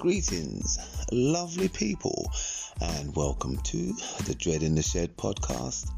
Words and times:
Greetings, 0.00 0.78
lovely 1.12 1.68
people, 1.68 2.32
and 2.80 3.14
welcome 3.14 3.58
to 3.64 3.92
the 4.24 4.34
Dread 4.34 4.62
in 4.62 4.74
the 4.74 4.80
Shed 4.80 5.14
podcast. 5.14 5.90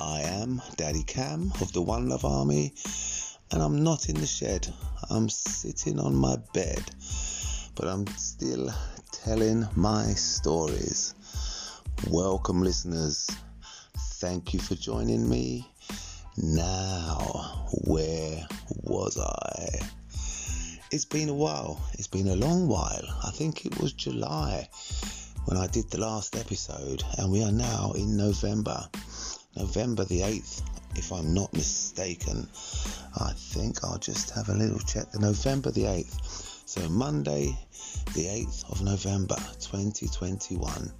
I 0.00 0.22
am 0.22 0.62
Daddy 0.76 1.02
Cam 1.02 1.52
of 1.60 1.70
the 1.74 1.82
One 1.82 2.08
Love 2.08 2.24
Army, 2.24 2.72
and 3.50 3.62
I'm 3.62 3.84
not 3.84 4.08
in 4.08 4.14
the 4.14 4.26
shed. 4.26 4.66
I'm 5.10 5.28
sitting 5.28 6.00
on 6.00 6.14
my 6.16 6.38
bed, 6.54 6.82
but 7.74 7.86
I'm 7.86 8.06
still 8.16 8.70
telling 9.12 9.68
my 9.76 10.06
stories. 10.14 11.12
Welcome, 12.08 12.62
listeners. 12.62 13.28
Thank 14.14 14.54
you 14.54 14.58
for 14.58 14.74
joining 14.74 15.28
me. 15.28 15.68
Now, 16.38 17.66
where 17.84 18.48
was 18.84 19.18
I? 19.18 19.80
It's 20.90 21.06
been 21.06 21.28
a 21.28 21.34
while. 21.34 21.80
It's 21.94 22.06
been 22.06 22.28
a 22.28 22.36
long 22.36 22.68
while. 22.68 23.04
I 23.24 23.30
think 23.30 23.64
it 23.64 23.80
was 23.80 23.92
July 23.92 24.68
when 25.46 25.56
I 25.56 25.66
did 25.66 25.90
the 25.90 25.98
last 25.98 26.36
episode, 26.36 27.02
and 27.18 27.32
we 27.32 27.42
are 27.42 27.50
now 27.52 27.92
in 27.96 28.16
November. 28.16 28.88
November 29.56 30.04
the 30.04 30.20
8th, 30.20 30.62
if 30.94 31.10
I'm 31.10 31.32
not 31.32 31.52
mistaken. 31.52 32.48
I 33.16 33.32
think 33.34 33.82
I'll 33.82 33.98
just 33.98 34.30
have 34.30 34.50
a 34.50 34.54
little 34.54 34.78
check. 34.78 35.06
November 35.18 35.70
the 35.70 35.84
8th. 35.84 36.68
So, 36.68 36.88
Monday, 36.88 37.56
the 38.14 38.26
8th 38.26 38.70
of 38.70 38.82
November 38.82 39.36
2021. 39.60 40.92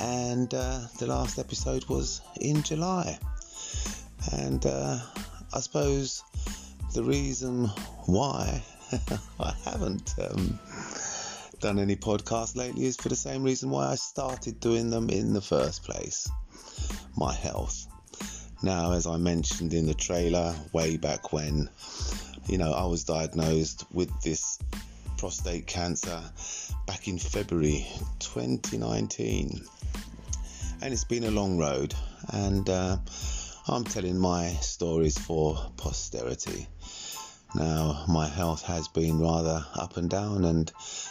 And 0.00 0.52
uh, 0.54 0.80
the 0.98 1.06
last 1.06 1.38
episode 1.38 1.84
was 1.86 2.22
in 2.40 2.62
July. 2.62 3.18
And 4.32 4.64
uh, 4.64 4.98
I 5.52 5.60
suppose 5.60 6.22
the 6.94 7.04
reason 7.04 7.66
why 8.06 8.62
I 9.40 9.54
haven't 9.64 10.14
um, 10.18 10.58
done 11.60 11.78
any 11.78 11.96
podcasts 11.96 12.56
lately 12.56 12.86
is 12.86 12.96
for 12.96 13.08
the 13.08 13.16
same 13.16 13.42
reason 13.42 13.70
why 13.70 13.88
I 13.88 13.94
started 13.94 14.60
doing 14.60 14.90
them 14.90 15.10
in 15.10 15.32
the 15.32 15.40
first 15.40 15.84
place 15.84 16.28
my 17.16 17.32
health. 17.32 17.86
Now, 18.62 18.92
as 18.92 19.06
I 19.06 19.16
mentioned 19.16 19.74
in 19.74 19.86
the 19.86 19.94
trailer 19.94 20.54
way 20.72 20.96
back 20.96 21.32
when, 21.32 21.70
you 22.46 22.58
know, 22.58 22.72
I 22.72 22.86
was 22.86 23.04
diagnosed 23.04 23.84
with 23.92 24.10
this 24.22 24.58
prostate 25.16 25.66
cancer 25.66 26.22
back 26.86 27.08
in 27.08 27.18
February 27.18 27.86
2019. 28.18 29.62
And 30.82 30.92
it's 30.92 31.04
been 31.04 31.24
a 31.24 31.30
long 31.30 31.58
road, 31.58 31.94
and 32.32 32.68
uh, 32.68 32.96
I'm 33.68 33.84
telling 33.84 34.18
my 34.18 34.48
stories 34.60 35.18
for 35.18 35.58
posterity. 35.76 36.66
Now, 37.54 38.04
my 38.06 38.28
health 38.28 38.62
has 38.62 38.86
been 38.86 39.18
rather 39.18 39.66
up 39.74 39.96
and 39.96 40.08
down, 40.08 40.44
and 40.44 40.70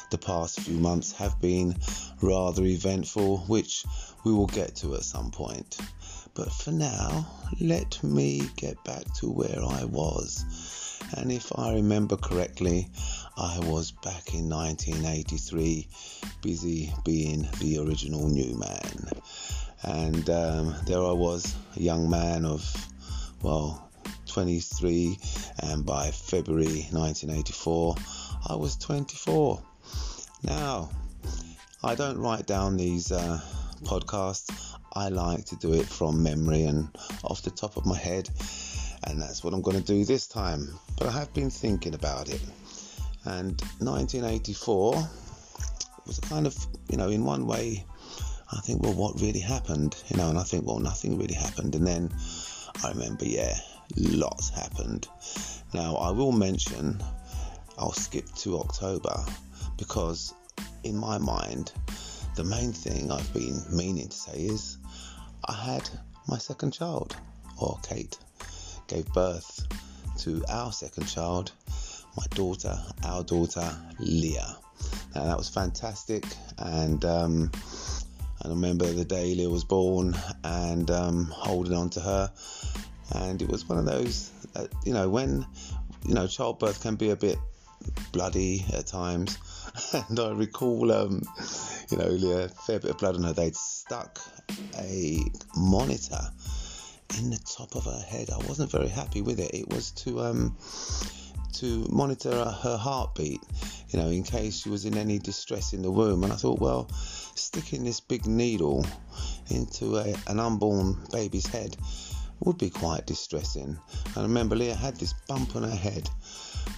the 0.09 0.17
past 0.17 0.61
few 0.61 0.79
months 0.79 1.11
have 1.13 1.39
been 1.41 1.75
rather 2.21 2.63
eventful, 2.63 3.39
which 3.39 3.85
we 4.23 4.31
will 4.31 4.47
get 4.47 4.75
to 4.77 4.95
at 4.95 5.03
some 5.03 5.31
point. 5.31 5.77
But 6.33 6.51
for 6.51 6.71
now, 6.71 7.27
let 7.59 8.01
me 8.03 8.49
get 8.55 8.81
back 8.85 9.13
to 9.15 9.29
where 9.29 9.61
I 9.67 9.83
was. 9.83 10.45
And 11.17 11.29
if 11.31 11.51
I 11.57 11.73
remember 11.73 12.15
correctly, 12.15 12.87
I 13.35 13.59
was 13.59 13.91
back 13.91 14.33
in 14.33 14.49
1983 14.49 15.87
busy 16.41 16.93
being 17.03 17.49
the 17.59 17.79
original 17.79 18.29
new 18.29 18.57
man. 18.57 19.09
And 19.83 20.29
um, 20.29 20.75
there 20.85 21.03
I 21.03 21.11
was, 21.11 21.53
a 21.75 21.81
young 21.81 22.09
man 22.09 22.45
of, 22.45 22.63
well, 23.41 23.88
23, 24.29 25.17
and 25.63 25.85
by 25.85 26.11
February 26.11 26.87
1984, 26.91 27.95
I 28.47 28.55
was 28.55 28.77
24. 28.77 29.61
Now, 30.43 30.89
I 31.83 31.95
don't 31.95 32.17
write 32.17 32.45
down 32.45 32.77
these 32.77 33.11
uh, 33.11 33.41
podcasts, 33.83 34.75
I 34.93 35.09
like 35.09 35.45
to 35.45 35.55
do 35.55 35.73
it 35.73 35.85
from 35.85 36.23
memory 36.23 36.63
and 36.63 36.89
off 37.23 37.41
the 37.41 37.51
top 37.51 37.77
of 37.77 37.85
my 37.85 37.97
head, 37.97 38.29
and 39.03 39.21
that's 39.21 39.43
what 39.43 39.53
I'm 39.53 39.61
going 39.61 39.77
to 39.77 39.83
do 39.83 40.05
this 40.05 40.27
time. 40.27 40.79
But 40.97 41.07
I 41.07 41.11
have 41.11 41.33
been 41.33 41.49
thinking 41.49 41.93
about 41.93 42.29
it, 42.29 42.41
and 43.25 43.59
1984 43.79 45.09
was 46.05 46.19
kind 46.19 46.47
of, 46.47 46.55
you 46.89 46.97
know, 46.97 47.09
in 47.09 47.23
one 47.23 47.45
way, 47.45 47.85
I 48.51 48.61
think, 48.61 48.81
well, 48.81 48.93
what 48.93 49.21
really 49.21 49.39
happened? 49.39 49.95
You 50.07 50.17
know, 50.17 50.29
and 50.29 50.39
I 50.39 50.43
think, 50.43 50.65
well, 50.65 50.79
nothing 50.79 51.17
really 51.19 51.35
happened. 51.35 51.75
And 51.75 51.85
then 51.85 52.09
I 52.83 52.89
remember, 52.89 53.25
yeah, 53.25 53.55
lots 53.97 54.49
happened. 54.49 55.07
Now, 55.73 55.95
I 55.95 56.11
will 56.11 56.31
mention, 56.31 57.01
I'll 57.77 57.91
skip 57.91 58.25
to 58.37 58.59
October 58.59 59.23
because, 59.77 60.33
in 60.83 60.97
my 60.97 61.17
mind, 61.17 61.71
the 62.35 62.43
main 62.43 62.73
thing 62.73 63.11
I've 63.11 63.33
been 63.33 63.61
meaning 63.71 64.07
to 64.07 64.17
say 64.17 64.39
is 64.39 64.77
I 65.45 65.53
had 65.53 65.89
my 66.27 66.37
second 66.37 66.71
child, 66.71 67.15
or 67.57 67.79
Kate, 67.83 68.17
gave 68.87 69.05
birth 69.13 69.67
to 70.19 70.43
our 70.49 70.71
second 70.71 71.05
child, 71.05 71.51
my 72.17 72.25
daughter, 72.31 72.77
our 73.03 73.23
daughter, 73.23 73.69
Leah. 73.99 74.57
Now, 75.15 75.25
that 75.25 75.37
was 75.37 75.49
fantastic, 75.49 76.23
and 76.57 77.03
um, 77.05 77.51
I 78.41 78.47
remember 78.47 78.85
the 78.85 79.05
day 79.05 79.35
Leah 79.35 79.49
was 79.49 79.63
born 79.63 80.15
and 80.43 80.89
um, 80.91 81.25
holding 81.25 81.73
on 81.73 81.89
to 81.91 81.99
her 81.99 82.31
and 83.15 83.41
it 83.41 83.49
was 83.49 83.67
one 83.67 83.77
of 83.77 83.85
those, 83.85 84.31
you 84.85 84.93
know, 84.93 85.09
when 85.09 85.45
you 86.05 86.13
know 86.13 86.27
childbirth 86.27 86.81
can 86.81 86.95
be 86.95 87.09
a 87.09 87.15
bit 87.15 87.37
bloody 88.11 88.65
at 88.73 88.87
times, 88.87 89.37
and 90.09 90.19
I 90.19 90.31
recall, 90.31 90.91
um, 90.91 91.23
you 91.89 91.97
know, 91.97 92.05
a 92.05 92.47
fair 92.47 92.79
bit 92.79 92.91
of 92.91 92.97
blood 92.97 93.15
on 93.15 93.23
her. 93.23 93.33
They'd 93.33 93.55
stuck 93.55 94.19
a 94.77 95.19
monitor 95.55 96.21
in 97.17 97.29
the 97.29 97.39
top 97.39 97.75
of 97.75 97.85
her 97.85 98.03
head. 98.07 98.29
I 98.29 98.37
wasn't 98.47 98.71
very 98.71 98.89
happy 98.89 99.21
with 99.21 99.39
it. 99.39 99.53
It 99.53 99.69
was 99.69 99.91
to 99.91 100.21
um, 100.21 100.57
to 101.53 101.85
monitor 101.89 102.45
her 102.45 102.77
heartbeat, 102.77 103.41
you 103.89 103.99
know, 103.99 104.09
in 104.09 104.23
case 104.23 104.61
she 104.61 104.69
was 104.69 104.85
in 104.85 104.97
any 104.97 105.19
distress 105.19 105.73
in 105.73 105.81
the 105.81 105.91
womb. 105.91 106.23
And 106.23 106.31
I 106.31 106.35
thought, 106.35 106.59
well, 106.59 106.89
sticking 107.35 107.83
this 107.83 107.99
big 107.99 108.25
needle 108.25 108.85
into 109.49 109.97
a, 109.97 110.13
an 110.27 110.39
unborn 110.39 110.97
baby's 111.11 111.47
head 111.47 111.75
would 112.41 112.57
be 112.57 112.69
quite 112.69 113.05
distressing. 113.05 113.77
I 114.15 114.21
remember 114.21 114.55
Leah 114.55 114.75
had 114.75 114.95
this 114.95 115.13
bump 115.27 115.55
on 115.55 115.63
her 115.63 115.75
head 115.75 116.09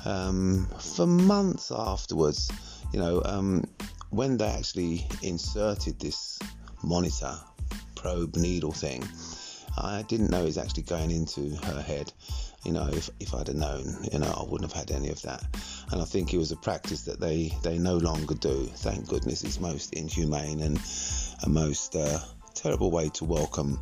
um, 0.06 0.68
for 0.80 1.06
months 1.06 1.72
afterwards. 1.72 2.52
You 2.94 3.00
know, 3.00 3.22
um, 3.26 3.66
when 4.10 4.38
they 4.38 4.48
actually 4.48 5.06
inserted 5.22 6.00
this 6.00 6.40
monitor 6.84 7.36
probe 7.96 8.36
needle 8.36 8.72
thing, 8.72 9.04
I 9.78 10.04
didn't 10.04 10.32
know 10.32 10.42
it 10.42 10.46
was 10.46 10.58
actually 10.58 10.84
going 10.84 11.12
into 11.12 11.56
her 11.68 11.82
head. 11.82 12.12
You 12.66 12.74
know, 12.74 12.88
if, 12.92 13.10
if 13.20 13.34
I'd 13.34 13.48
have 13.48 13.56
known, 13.56 13.86
you 14.12 14.20
know, 14.20 14.32
I 14.38 14.44
wouldn't 14.44 14.72
have 14.72 14.80
had 14.80 14.92
any 14.92 15.10
of 15.10 15.22
that. 15.24 15.44
And 15.92 16.02
I 16.02 16.06
think 16.06 16.34
it 16.34 16.38
was 16.38 16.52
a 16.52 16.58
practice 16.58 17.04
that 17.04 17.20
they, 17.20 17.54
they 17.64 17.78
no 17.78 17.98
longer 17.98 18.36
do. 18.36 18.66
Thank 18.66 19.08
goodness 19.08 19.44
it's 19.44 19.60
most 19.60 19.94
inhumane 19.94 20.62
and 20.62 20.80
a 21.44 21.50
most 21.50 21.96
uh, 21.96 22.20
terrible 22.54 22.92
way 22.92 23.10
to 23.10 23.26
welcome 23.26 23.80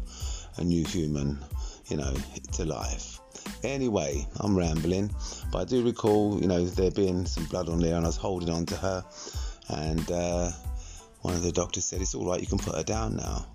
a 0.58 0.64
new 0.64 0.86
human 0.86 1.40
you 1.90 1.98
know, 1.98 2.14
to 2.54 2.66
life. 2.66 3.20
Anyway, 3.64 4.26
I'm 4.40 4.58
rambling, 4.58 5.12
but 5.52 5.60
I 5.60 5.66
do 5.66 5.84
recall, 5.84 6.40
you 6.40 6.48
know, 6.48 6.66
there 6.66 6.92
being 6.92 7.26
some 7.26 7.46
blood 7.46 7.70
on 7.70 7.80
there, 7.80 7.96
and 7.96 8.06
I 8.06 8.10
was 8.10 8.18
holding 8.18 8.50
on 8.50 8.66
to 8.68 8.76
her, 8.76 9.06
and 9.70 10.12
uh, 10.12 10.52
one 11.22 11.34
of 11.34 11.42
the 11.42 11.52
doctors 11.52 11.86
said, 11.86 12.02
"It's 12.02 12.16
all 12.16 12.28
right, 12.28 12.40
you 12.40 12.48
can 12.48 12.60
put 12.60 12.76
her 12.76 12.84
down 12.84 13.18
now." 13.18 13.46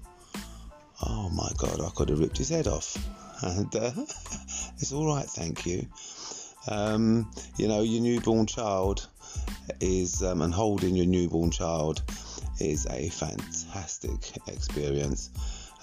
Oh 1.03 1.28
my 1.31 1.50
God, 1.59 1.81
I 1.81 1.91
could 1.91 2.09
have 2.09 2.21
ripped 2.21 2.39
his 2.39 2.49
head 2.49 2.67
off, 2.67 2.97
and 3.43 3.75
uh, 3.75 3.93
it's 4.79 4.93
all 4.93 5.06
right, 5.06 5.26
thank 5.26 5.67
you. 5.67 5.87
Um, 6.67 7.31
you 7.58 7.69
know, 7.69 7.82
your 7.82 8.00
newborn 8.03 8.47
child 8.47 9.06
is, 9.81 10.23
um, 10.23 10.43
and 10.43 10.53
holding 10.53 10.97
your 10.97 11.06
newborn 11.06 11.50
child 11.50 12.03
is 12.61 12.87
a 12.87 13.08
fantastic 13.11 14.37
experience 14.47 15.31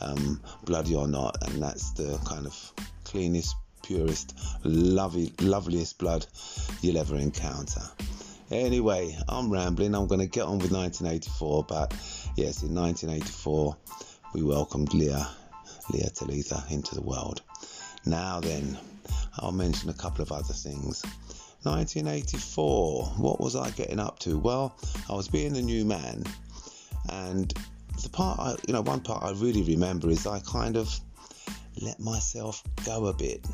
um, 0.02 0.42
bloody 0.66 0.96
or 0.96 1.08
not, 1.08 1.38
and 1.48 1.62
that's 1.62 1.92
the 1.92 2.20
kind 2.26 2.46
of 2.46 2.74
cleanest, 3.04 3.56
purest, 3.84 4.38
lovely, 4.64 5.34
loveliest 5.40 5.98
blood 5.98 6.26
you'll 6.82 6.98
ever 6.98 7.16
encounter. 7.16 7.82
Anyway, 8.52 9.18
I'm 9.30 9.50
rambling. 9.50 9.96
I'm 9.96 10.08
going 10.08 10.20
to 10.20 10.28
get 10.28 10.44
on 10.44 10.60
with 10.60 10.72
1984, 10.72 11.66
but 11.70 11.92
yes, 12.36 12.64
in 12.64 12.76
1984, 12.76 13.78
we 14.34 14.44
welcomed 14.44 14.94
Leah, 14.94 15.30
Leah 15.92 16.10
Talitha 16.10 16.64
into 16.70 16.96
the 16.96 17.02
world. 17.02 17.42
Now 18.06 18.40
then, 18.40 18.78
I'll 19.38 19.54
mention 19.54 19.90
a 19.90 19.94
couple 19.94 20.22
of 20.22 20.32
other 20.32 20.54
things. 20.54 21.02
1984, 21.64 23.06
what 23.18 23.40
was 23.40 23.56
I 23.56 23.70
getting 23.72 24.00
up 24.00 24.20
to? 24.20 24.38
Well, 24.38 24.76
I 25.10 25.14
was 25.14 25.28
being 25.28 25.56
a 25.56 25.62
new 25.62 25.86
man, 25.86 26.24
and 27.10 27.54
the 28.04 28.10
part 28.10 28.40
I, 28.40 28.56
you 28.68 28.74
know, 28.74 28.82
one 28.82 29.02
part 29.02 29.24
I 29.24 29.32
really 29.32 29.64
remember 29.64 30.10
is 30.10 30.26
I 30.26 30.40
kind 30.40 30.78
of 30.78 31.00
let 31.82 32.00
myself 32.00 32.64
go 32.86 33.08
a 33.08 33.14
bit. 33.14 33.46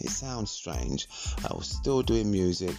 It 0.00 0.10
sounds 0.10 0.50
strange. 0.50 1.08
I 1.38 1.54
was 1.54 1.68
still 1.68 2.02
doing 2.02 2.30
music. 2.30 2.76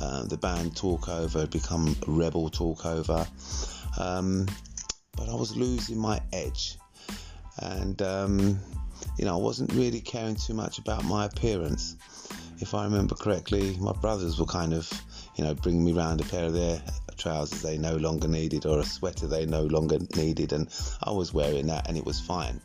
Uh, 0.00 0.24
the 0.24 0.36
band 0.36 0.74
Talkover 0.74 1.40
had 1.40 1.50
become 1.50 1.96
Rebel 2.06 2.50
Talkover. 2.50 3.26
Um, 3.98 4.46
but 5.16 5.28
I 5.28 5.34
was 5.34 5.56
losing 5.56 5.98
my 5.98 6.20
edge. 6.32 6.76
And, 7.60 8.00
um, 8.02 8.60
you 9.18 9.24
know, 9.24 9.34
I 9.34 9.42
wasn't 9.42 9.72
really 9.72 10.00
caring 10.00 10.36
too 10.36 10.54
much 10.54 10.78
about 10.78 11.04
my 11.04 11.26
appearance. 11.26 11.96
If 12.60 12.74
I 12.74 12.84
remember 12.84 13.14
correctly, 13.14 13.76
my 13.78 13.92
brothers 13.92 14.38
were 14.38 14.46
kind 14.46 14.74
of, 14.74 14.90
you 15.36 15.44
know, 15.44 15.54
bringing 15.54 15.84
me 15.84 15.92
round 15.92 16.20
a 16.20 16.24
pair 16.24 16.46
of 16.46 16.54
their 16.54 16.82
trousers 17.16 17.62
they 17.62 17.78
no 17.78 17.96
longer 17.96 18.28
needed 18.28 18.66
or 18.66 18.80
a 18.80 18.84
sweater 18.84 19.26
they 19.26 19.46
no 19.46 19.62
longer 19.64 19.98
needed, 20.16 20.52
and 20.52 20.68
I 21.02 21.12
was 21.12 21.32
wearing 21.32 21.68
that 21.68 21.88
and 21.88 21.96
it 21.96 22.04
was 22.04 22.20
fine. 22.20 22.60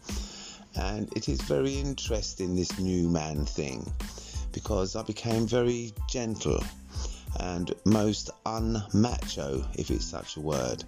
And 0.75 1.11
it 1.15 1.29
is 1.29 1.41
very 1.41 1.75
interesting, 1.75 2.55
this 2.55 2.79
new 2.79 3.07
man 3.07 3.45
thing, 3.45 3.91
because 4.51 4.95
I 4.95 5.03
became 5.03 5.45
very 5.45 5.93
gentle 6.09 6.63
and 7.39 7.71
most 7.85 8.31
unmacho, 8.45 9.65
if 9.75 9.91
it's 9.91 10.05
such 10.05 10.37
a 10.37 10.41
word. 10.41 10.83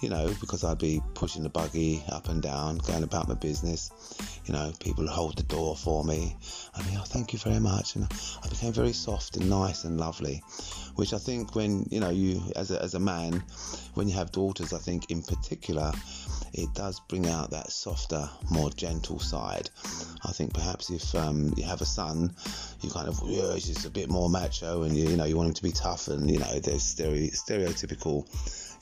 You 0.00 0.08
know, 0.10 0.32
because 0.40 0.62
I'd 0.62 0.78
be 0.78 1.00
pushing 1.14 1.42
the 1.42 1.48
buggy 1.48 2.04
up 2.08 2.28
and 2.28 2.40
down, 2.40 2.78
going 2.78 3.02
about 3.02 3.28
my 3.28 3.34
business. 3.34 3.90
You 4.46 4.54
know, 4.54 4.72
people 4.78 5.06
hold 5.08 5.36
the 5.36 5.42
door 5.42 5.74
for 5.76 6.04
me. 6.04 6.36
I 6.74 6.82
mean, 6.84 6.96
oh, 6.98 7.04
thank 7.04 7.32
you 7.32 7.38
very 7.38 7.58
much. 7.58 7.96
And 7.96 8.06
I 8.44 8.48
became 8.48 8.72
very 8.72 8.92
soft 8.92 9.36
and 9.36 9.50
nice 9.50 9.84
and 9.84 9.98
lovely, 9.98 10.42
which 10.94 11.12
I 11.12 11.18
think 11.18 11.56
when, 11.56 11.86
you 11.90 11.98
know, 11.98 12.10
you, 12.10 12.40
as 12.54 12.70
a, 12.70 12.80
as 12.80 12.94
a 12.94 13.00
man, 13.00 13.42
when 13.94 14.08
you 14.08 14.14
have 14.14 14.30
daughters, 14.30 14.72
I 14.72 14.78
think 14.78 15.10
in 15.10 15.22
particular, 15.22 15.92
it 16.52 16.72
does 16.74 17.00
bring 17.00 17.26
out 17.28 17.50
that 17.50 17.70
softer, 17.70 18.28
more 18.50 18.70
gentle 18.70 19.18
side. 19.18 19.70
I 20.24 20.32
think 20.32 20.54
perhaps 20.54 20.90
if 20.90 21.14
um, 21.14 21.52
you 21.56 21.64
have 21.64 21.80
a 21.80 21.86
son, 21.86 22.34
you 22.80 22.90
kind 22.90 23.08
of 23.08 23.20
yeah, 23.24 23.54
he's 23.54 23.66
just 23.66 23.86
a 23.86 23.90
bit 23.90 24.08
more 24.08 24.28
macho, 24.28 24.82
and 24.82 24.96
you, 24.96 25.08
you 25.10 25.16
know 25.16 25.24
you 25.24 25.36
want 25.36 25.48
him 25.48 25.54
to 25.54 25.62
be 25.62 25.72
tough, 25.72 26.08
and 26.08 26.30
you 26.30 26.38
know 26.38 26.58
there's 26.58 26.82
stereo- 26.82 27.30
stereotypical, 27.30 28.26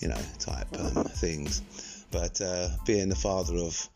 you 0.01 0.09
know 0.09 0.21
type 0.39 0.69
um, 0.79 1.05
things. 1.05 1.63
But 2.11 2.41
uh, 2.41 2.69
being 2.87 3.09
the 3.09 3.17
father 3.17 3.57
of 3.57 3.89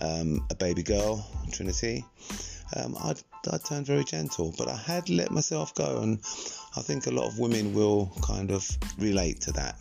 um, 0.00 0.46
a 0.50 0.54
baby 0.54 0.82
girl, 0.82 1.26
Trinity, 1.52 2.04
um, 2.76 2.96
I'd 3.02 3.20
turned 3.64 3.86
very 3.86 4.04
gentle, 4.04 4.54
but 4.58 4.68
I 4.68 4.76
had 4.76 5.08
let 5.08 5.30
myself 5.30 5.74
go, 5.74 6.00
and 6.02 6.18
I 6.76 6.80
think 6.80 7.06
a 7.06 7.10
lot 7.10 7.26
of 7.26 7.38
women 7.38 7.74
will 7.74 8.12
kind 8.22 8.50
of 8.50 8.68
relate 8.98 9.40
to 9.42 9.52
that. 9.52 9.80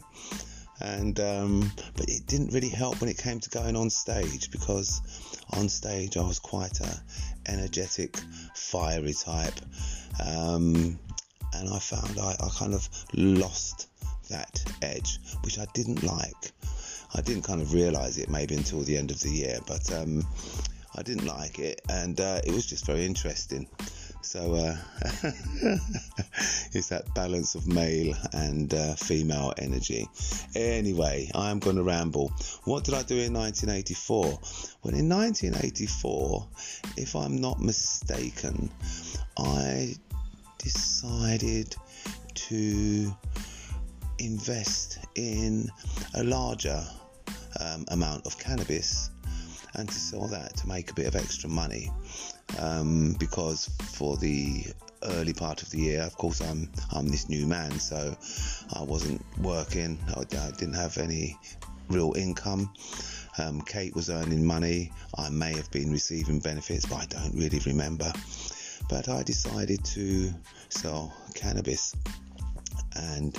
And 0.79 1.19
um, 1.19 1.71
but 1.95 2.07
it 2.07 2.27
didn't 2.27 2.53
really 2.53 2.69
help 2.69 3.01
when 3.01 3.09
it 3.09 3.17
came 3.17 3.39
to 3.39 3.49
going 3.49 3.75
on 3.75 3.89
stage 3.89 4.51
because 4.51 5.01
on 5.53 5.69
stage 5.69 6.17
I 6.17 6.21
was 6.21 6.39
quite 6.39 6.79
a 6.81 7.01
energetic, 7.47 8.17
fiery 8.53 9.13
type, 9.13 9.59
um, 10.23 10.99
and 11.53 11.69
I 11.69 11.79
found 11.79 12.19
I, 12.19 12.35
I 12.39 12.49
kind 12.49 12.75
of 12.75 12.87
lost 13.13 13.86
that 14.27 14.63
edge, 14.81 15.19
which 15.43 15.59
I 15.59 15.65
didn't 15.73 16.03
like. 16.03 16.51
I 17.15 17.21
didn't 17.21 17.43
kind 17.43 17.61
of 17.61 17.73
realise 17.73 18.17
it 18.17 18.29
maybe 18.29 18.55
until 18.55 18.81
the 18.81 18.97
end 18.97 19.11
of 19.11 19.19
the 19.21 19.29
year, 19.29 19.59
but 19.65 19.91
um, 19.93 20.25
I 20.95 21.03
didn't 21.03 21.25
like 21.25 21.59
it, 21.59 21.81
and 21.89 22.19
uh, 22.19 22.41
it 22.43 22.51
was 22.51 22.65
just 22.65 22.85
very 22.85 23.05
interesting. 23.05 23.67
So 24.21 24.55
uh, 24.55 24.75
it's 26.73 26.89
that 26.89 27.05
balance 27.15 27.55
of 27.55 27.65
male 27.65 28.13
and 28.33 28.73
uh, 28.73 28.95
female 28.95 29.53
energy. 29.57 30.05
Anyway, 30.53 31.31
I'm 31.33 31.59
going 31.59 31.77
to 31.77 31.83
ramble. 31.83 32.33
What 32.65 32.83
did 32.83 32.93
I 32.93 33.03
do 33.03 33.15
in 33.15 33.33
1984? 33.33 34.23
Well, 34.25 34.93
in 34.93 35.07
1984, 35.07 36.47
if 36.97 37.15
I'm 37.15 37.39
not 37.39 37.61
mistaken, 37.61 38.69
I 39.37 39.95
decided 40.57 41.75
to 42.33 43.15
invest 44.19 44.99
in 45.15 45.69
a 46.15 46.23
larger 46.23 46.83
um, 47.59 47.85
amount 47.89 48.25
of 48.25 48.37
cannabis 48.37 49.11
and 49.75 49.87
to 49.87 49.95
sell 49.95 50.27
that 50.27 50.55
to 50.57 50.67
make 50.67 50.91
a 50.91 50.93
bit 50.93 51.05
of 51.07 51.15
extra 51.15 51.49
money 51.49 51.91
um, 52.59 53.15
because 53.19 53.69
for 53.93 54.17
the 54.17 54.65
early 55.03 55.33
part 55.33 55.61
of 55.61 55.69
the 55.69 55.79
year, 55.79 56.01
of 56.01 56.17
course, 56.17 56.41
I'm 56.41 56.69
I'm 56.91 57.07
this 57.07 57.29
new 57.29 57.45
man, 57.45 57.71
so 57.79 58.15
I 58.73 58.81
wasn't 58.81 59.23
working. 59.39 59.99
I, 60.15 60.21
I 60.21 60.51
didn't 60.51 60.73
have 60.73 60.97
any 60.97 61.37
real 61.89 62.13
income. 62.15 62.73
Um, 63.37 63.61
Kate 63.61 63.95
was 63.95 64.09
earning 64.09 64.45
money. 64.45 64.91
I 65.17 65.29
may 65.29 65.55
have 65.55 65.69
been 65.71 65.91
receiving 65.91 66.39
benefits, 66.39 66.85
but 66.85 66.97
I 66.97 67.05
don't 67.05 67.35
really 67.35 67.59
remember. 67.65 68.11
But 68.89 69.09
I 69.09 69.23
decided 69.23 69.83
to 69.85 70.33
sell 70.69 71.13
cannabis, 71.35 71.95
and 72.95 73.37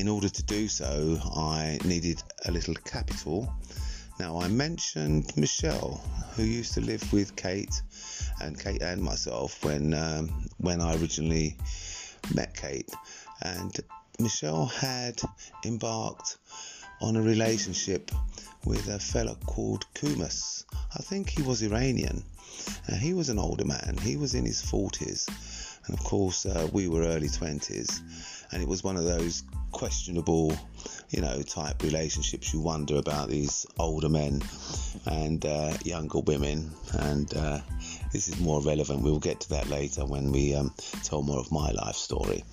in 0.00 0.08
order 0.08 0.30
to 0.30 0.42
do 0.44 0.66
so, 0.66 1.20
I 1.36 1.78
needed 1.84 2.22
a 2.46 2.50
little 2.50 2.74
capital. 2.74 3.52
Now, 4.18 4.40
I 4.40 4.48
mentioned 4.48 5.30
Michelle, 5.36 6.02
who 6.34 6.42
used 6.42 6.72
to 6.74 6.80
live 6.80 7.12
with 7.12 7.36
Kate 7.36 7.82
and 8.40 8.58
Kate 8.58 8.80
and 8.80 9.02
myself 9.02 9.62
when 9.62 9.92
um, 9.92 10.30
when 10.56 10.80
I 10.80 10.96
originally 10.96 11.58
met 12.34 12.56
Kate, 12.56 12.90
and 13.42 13.76
Michelle 14.18 14.64
had 14.64 15.20
embarked 15.66 16.38
on 17.02 17.16
a 17.16 17.22
relationship 17.22 18.10
with 18.64 18.88
a 18.88 18.98
fella 18.98 19.36
called 19.44 19.84
Kumas. 19.94 20.64
I 20.98 21.02
think 21.02 21.28
he 21.28 21.42
was 21.42 21.62
Iranian. 21.62 22.22
Uh, 22.88 22.94
he 22.94 23.12
was 23.12 23.28
an 23.28 23.38
older 23.38 23.66
man. 23.66 23.98
He 24.02 24.16
was 24.16 24.34
in 24.34 24.46
his 24.46 24.62
40s, 24.62 25.28
and 25.86 25.98
of 25.98 26.02
course 26.04 26.46
uh, 26.46 26.68
we 26.72 26.88
were 26.88 27.02
early 27.02 27.28
20s, 27.28 28.00
and 28.52 28.62
it 28.62 28.68
was 28.68 28.82
one 28.82 28.96
of 28.96 29.04
those 29.04 29.42
questionable, 29.72 30.52
you 31.10 31.20
know, 31.20 31.42
type 31.42 31.82
relationships 31.82 32.52
you 32.52 32.60
wonder 32.60 32.96
about 32.96 33.28
these 33.28 33.66
older 33.78 34.08
men 34.08 34.42
and 35.06 35.44
uh, 35.44 35.72
younger 35.84 36.20
women, 36.20 36.70
and 36.92 37.32
uh, 37.36 37.60
this 38.12 38.28
is 38.28 38.40
more 38.40 38.60
relevant. 38.62 39.02
We'll 39.02 39.20
get 39.20 39.40
to 39.40 39.50
that 39.50 39.68
later 39.68 40.04
when 40.04 40.32
we 40.32 40.54
um, 40.54 40.74
tell 41.02 41.22
more 41.22 41.38
of 41.38 41.52
my 41.52 41.70
life 41.70 41.96
story. 41.96 42.44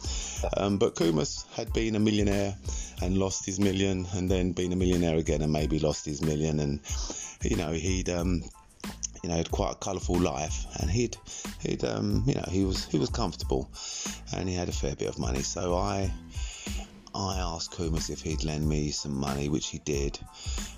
Um, 0.56 0.78
but 0.78 0.96
Kumus 0.96 1.46
had 1.56 1.74
been 1.74 1.96
a 1.96 2.00
millionaire 2.00 2.56
and 3.02 3.18
lost 3.18 3.46
his 3.46 3.60
million, 3.60 4.08
and 4.14 4.30
then 4.30 4.52
been 4.52 4.74
a 4.74 4.76
millionaire 4.76 5.18
again 5.18 5.42
and 5.42 5.52
maybe 5.52 5.80
lost 5.80 6.06
his 6.06 6.22
million, 6.22 6.60
and 6.60 6.80
you 7.42 7.56
know 7.56 7.72
he'd 7.72 8.10
um, 8.10 8.44
you 9.24 9.30
know 9.30 9.36
had 9.36 9.52
quite 9.52 9.74
a 9.74 9.76
colourful 9.76 10.20
life, 10.20 10.66
and 10.80 10.90
he'd 10.90 11.18
he'd 11.62 11.84
um, 11.84 12.24
you 12.26 12.36
know 12.36 12.46
he 12.50 12.64
was 12.64 12.86
he 12.86 13.00
was 13.00 13.10
comfortable, 13.10 13.70
and 14.36 14.48
he 14.48 14.56
had 14.56 14.70
a 14.70 14.72
fair 14.72 14.96
bit 14.96 15.10
of 15.10 15.20
money. 15.20 15.42
So 15.42 15.76
I 15.76 16.12
I 17.16 17.40
asked 17.40 17.72
Kumus 17.72 18.10
if 18.10 18.22
he'd 18.22 18.44
lend 18.44 18.68
me 18.68 18.92
some 18.92 19.18
money, 19.18 19.50
which 19.50 19.68
he 19.68 19.80
did, 19.80 20.20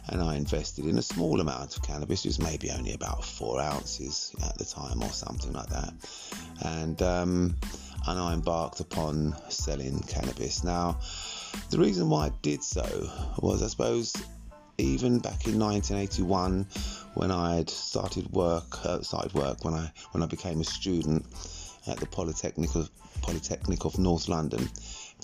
and 0.08 0.22
I 0.22 0.36
invested 0.36 0.86
in 0.86 0.98
a 0.98 1.02
small 1.02 1.42
amount 1.42 1.76
of 1.76 1.84
cannabis. 1.84 2.26
It 2.26 2.30
was 2.30 2.40
maybe 2.40 2.72
only 2.72 2.94
about 2.94 3.26
four 3.26 3.60
ounces 3.60 4.34
at 4.46 4.58
the 4.58 4.66
time, 4.66 5.04
or 5.04 5.10
something 5.10 5.52
like 5.52 5.70
that, 5.70 5.94
and 6.64 7.02
um, 7.02 7.56
and 8.08 8.20
I 8.20 8.34
embarked 8.34 8.80
upon 8.80 9.36
selling 9.50 10.00
cannabis. 10.04 10.64
Now, 10.64 11.00
the 11.70 11.78
reason 11.78 12.10
why 12.10 12.28
I 12.28 12.32
did 12.42 12.64
so 12.64 13.10
was, 13.40 13.62
I 13.62 13.68
suppose, 13.68 14.14
even 14.80 15.20
back 15.20 15.46
in 15.48 15.60
1981, 15.60 16.66
when 17.16 17.32
I 17.32 17.56
had 17.56 17.70
started 17.70 18.32
work, 18.32 18.86
uh, 18.86 19.02
started 19.02 19.34
work 19.34 19.64
when 19.64 19.74
I 19.74 19.92
when 20.12 20.24
I 20.24 20.26
became 20.26 20.62
a 20.62 20.64
student 20.64 21.26
at 21.88 21.98
the 21.98 22.06
Polytechnic 22.06 22.76
of, 22.76 22.90
Polytechnic 23.22 23.86
of 23.86 23.98
North 23.98 24.30
London 24.30 24.70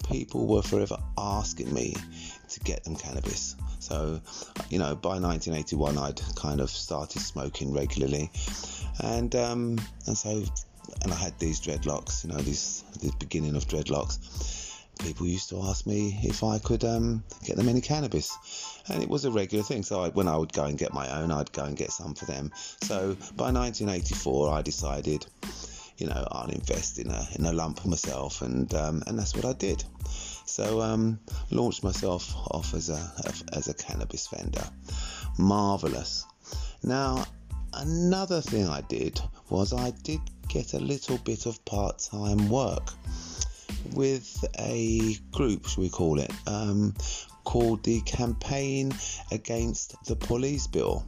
people 0.09 0.45
were 0.45 0.61
forever 0.61 0.97
asking 1.17 1.73
me 1.73 1.95
to 2.49 2.59
get 2.61 2.83
them 2.83 2.95
cannabis. 2.95 3.55
So, 3.79 4.21
you 4.69 4.79
know, 4.79 4.95
by 4.95 5.19
1981, 5.19 5.97
I'd 5.97 6.21
kind 6.35 6.61
of 6.61 6.69
started 6.69 7.21
smoking 7.21 7.73
regularly, 7.73 8.31
and 9.03 9.35
um, 9.35 9.79
and 10.07 10.17
so, 10.17 10.43
and 11.01 11.11
I 11.11 11.15
had 11.15 11.37
these 11.39 11.59
dreadlocks, 11.59 12.23
you 12.23 12.31
know, 12.31 12.37
this 12.37 12.81
the 13.01 13.11
beginning 13.19 13.55
of 13.55 13.67
dreadlocks. 13.67 14.64
People 14.99 15.27
used 15.27 15.49
to 15.49 15.61
ask 15.63 15.85
me 15.85 16.19
if 16.23 16.43
I 16.43 16.59
could 16.59 16.83
um, 16.83 17.23
get 17.43 17.57
them 17.57 17.69
any 17.69 17.81
cannabis, 17.81 18.37
and 18.87 19.03
it 19.03 19.09
was 19.09 19.25
a 19.25 19.31
regular 19.31 19.63
thing. 19.63 19.83
So 19.83 20.03
I, 20.03 20.09
when 20.09 20.27
I 20.27 20.37
would 20.37 20.53
go 20.53 20.65
and 20.65 20.77
get 20.77 20.93
my 20.93 21.09
own, 21.19 21.31
I'd 21.31 21.51
go 21.51 21.63
and 21.63 21.77
get 21.77 21.91
some 21.91 22.13
for 22.13 22.25
them. 22.25 22.51
So 22.81 23.15
by 23.35 23.51
1984, 23.51 24.51
I 24.51 24.61
decided 24.61 25.25
you 25.97 26.07
know, 26.07 26.27
I'll 26.31 26.49
invest 26.49 26.99
in 26.99 27.09
a 27.09 27.27
in 27.35 27.45
a 27.45 27.53
lump 27.53 27.85
myself, 27.85 28.41
and 28.41 28.73
um, 28.73 29.03
and 29.07 29.17
that's 29.17 29.35
what 29.35 29.45
I 29.45 29.53
did. 29.53 29.83
So 30.45 30.81
um, 30.81 31.19
launched 31.51 31.83
myself 31.83 32.35
off 32.51 32.73
as 32.73 32.89
a 32.89 33.11
as 33.53 33.67
a 33.67 33.73
cannabis 33.73 34.27
vendor. 34.27 34.67
Marvelous. 35.37 36.25
Now, 36.83 37.25
another 37.73 38.41
thing 38.41 38.67
I 38.67 38.81
did 38.81 39.19
was 39.49 39.73
I 39.73 39.91
did 40.03 40.19
get 40.47 40.73
a 40.73 40.79
little 40.79 41.17
bit 41.17 41.45
of 41.45 41.63
part-time 41.65 42.49
work 42.49 42.91
with 43.93 44.45
a 44.59 45.15
group, 45.31 45.67
shall 45.67 45.83
we 45.83 45.89
call 45.89 46.19
it, 46.19 46.31
um, 46.47 46.93
called 47.43 47.83
the 47.83 48.01
Campaign 48.01 48.93
Against 49.31 49.95
the 50.05 50.15
Police 50.15 50.67
Bill. 50.67 51.05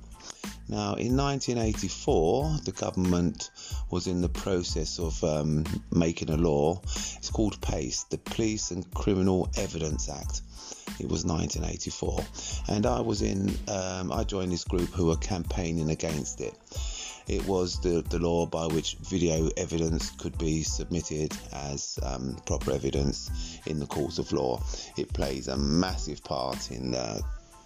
Now, 0.70 0.96
in 0.96 1.16
1984, 1.16 2.60
the 2.66 2.74
government 2.74 3.52
was 3.90 4.08
in 4.08 4.22
the 4.22 4.30
process 4.30 5.00
of 5.00 5.24
um, 5.24 5.64
making 5.94 6.30
a 6.30 6.36
law. 6.36 6.82
It's 6.84 7.30
called 7.30 7.62
PACE, 7.62 8.04
the 8.10 8.18
Police 8.18 8.72
and 8.72 8.90
Criminal 8.94 9.50
Evidence 9.56 10.10
Act. 10.10 10.42
It 11.00 11.08
was 11.08 11.26
1984, 11.26 12.26
and 12.70 12.86
I 12.86 13.02
was 13.02 13.22
in. 13.22 13.56
Um, 13.68 14.12
I 14.12 14.24
joined 14.24 14.52
this 14.52 14.64
group 14.64 14.90
who 14.90 15.06
were 15.06 15.18
campaigning 15.18 15.90
against 15.90 16.42
it. 16.42 16.54
It 17.28 17.46
was 17.46 17.80
the, 17.82 18.04
the 18.10 18.20
law 18.20 18.46
by 18.46 18.68
which 18.68 18.96
video 19.02 19.50
evidence 19.58 20.12
could 20.12 20.38
be 20.38 20.64
submitted 20.64 21.36
as 21.52 22.00
um, 22.02 22.38
proper 22.46 22.72
evidence 22.72 23.60
in 23.66 23.80
the 23.80 23.86
courts 23.86 24.18
of 24.18 24.32
law. 24.32 24.62
It 24.98 25.12
plays 25.14 25.48
a 25.48 25.58
massive 25.58 26.24
part 26.24 26.72
in 26.72 26.96
uh, 26.96 27.20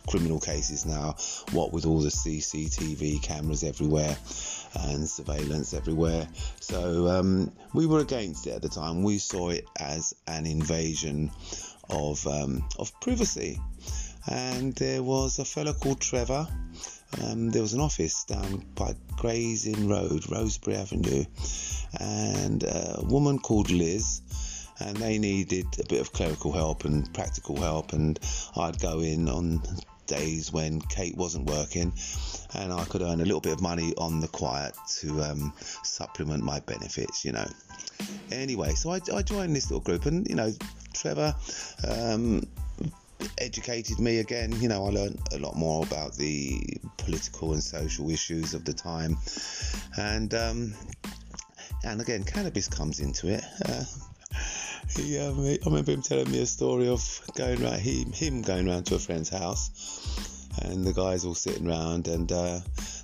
criminal 0.08 0.40
cases 0.40 0.86
now, 0.86 1.16
what 1.52 1.72
with 1.72 1.86
all 1.86 2.00
the 2.00 2.10
CCTV 2.10 3.22
cameras 3.22 3.64
everywhere 3.64 4.18
and 4.74 5.08
surveillance 5.08 5.74
everywhere. 5.74 6.28
So 6.60 7.08
um, 7.08 7.52
we 7.74 7.86
were 7.86 8.00
against 8.00 8.48
it 8.48 8.52
at 8.52 8.62
the 8.62 8.70
time. 8.70 9.04
We 9.04 9.20
saw 9.20 9.50
it 9.50 9.66
as 9.80 10.16
an 10.28 10.46
invasion 10.46 11.32
of 11.90 12.26
um, 12.26 12.64
of 12.80 13.00
privacy. 13.00 13.60
And 14.28 14.74
there 14.76 15.04
was 15.04 15.40
a 15.40 15.46
fellow 15.46 15.74
called 15.74 16.00
Trevor. 16.00 16.48
Um, 17.22 17.50
there 17.50 17.62
was 17.62 17.74
an 17.74 17.82
office 17.82 18.24
down 18.24 18.66
by 18.76 18.96
Gray's 19.18 19.68
Inn 19.68 19.90
Road, 19.90 20.30
Rosebery 20.30 20.76
Avenue, 20.76 21.26
and 22.00 22.64
a 22.64 23.02
woman 23.04 23.40
called 23.40 23.70
Liz 23.70 24.22
and 24.80 24.98
they 24.98 25.20
needed 25.20 25.68
a 25.80 25.88
bit 25.88 26.02
of 26.02 26.12
clerical 26.12 26.52
help 26.52 26.86
and 26.86 27.14
practical 27.14 27.56
help 27.56 27.94
and 27.94 28.20
I'd 28.58 28.80
go 28.80 29.00
in 29.02 29.30
on 29.30 29.62
days 30.12 30.52
when 30.52 30.82
Kate 30.82 31.16
wasn't 31.16 31.50
working, 31.50 31.94
and 32.56 32.74
I 32.74 32.84
could 32.84 33.02
earn 33.02 33.22
a 33.22 33.26
little 33.26 33.40
bit 33.40 33.54
of 33.54 33.62
money 33.62 33.94
on 33.98 34.20
the 34.20 34.28
quiet 34.28 34.76
to 35.00 35.22
um, 35.22 35.54
supplement 35.84 36.44
my 36.44 36.60
benefits, 36.60 37.24
you 37.24 37.32
know. 37.32 37.48
Anyway, 38.30 38.74
so 38.74 38.92
I, 38.92 39.00
I, 39.14 39.22
joined 39.22 39.56
this 39.56 39.72
little 39.72 39.80
group, 39.80 40.06
and 40.06 40.28
you 40.28 40.36
know, 40.36 40.52
Trevor 40.94 41.34
um, 41.88 42.44
educated 43.38 44.00
me 44.00 44.20
again. 44.20 44.52
You 44.60 44.70
know, 44.70 44.86
I 44.86 44.90
learned 44.90 45.20
a 45.34 45.40
lot 45.40 45.56
more 45.56 45.84
about 45.86 46.16
the 46.16 46.62
political 46.98 47.54
and 47.54 47.64
social 47.64 48.10
issues 48.10 48.54
of 48.54 48.66
the 48.66 48.74
time, 48.74 49.18
and 49.98 50.34
um, 50.34 50.74
and 51.84 52.02
again, 52.02 52.24
cannabis 52.24 52.68
comes 52.68 53.00
into 53.00 53.28
it. 53.28 53.44
Uh, 53.66 53.84
he, 54.96 55.20
um, 55.20 55.40
I 55.40 55.58
remember 55.66 55.92
him 55.92 56.02
telling 56.02 56.32
me 56.32 56.42
a 56.42 56.46
story 56.46 56.88
of 56.88 57.22
going 57.36 57.64
around, 57.64 57.80
him, 57.80 58.12
him 58.12 58.42
going 58.42 58.68
round 58.68 58.86
to 58.88 58.96
a 58.96 59.00
friend's 59.00 59.30
house, 59.30 60.50
and 60.62 60.84
the 60.86 60.94
guys 60.94 61.26
all 61.26 61.36
sitting 61.36 61.68
around, 61.68 62.08
and 62.08 62.32
uh, 62.32 62.60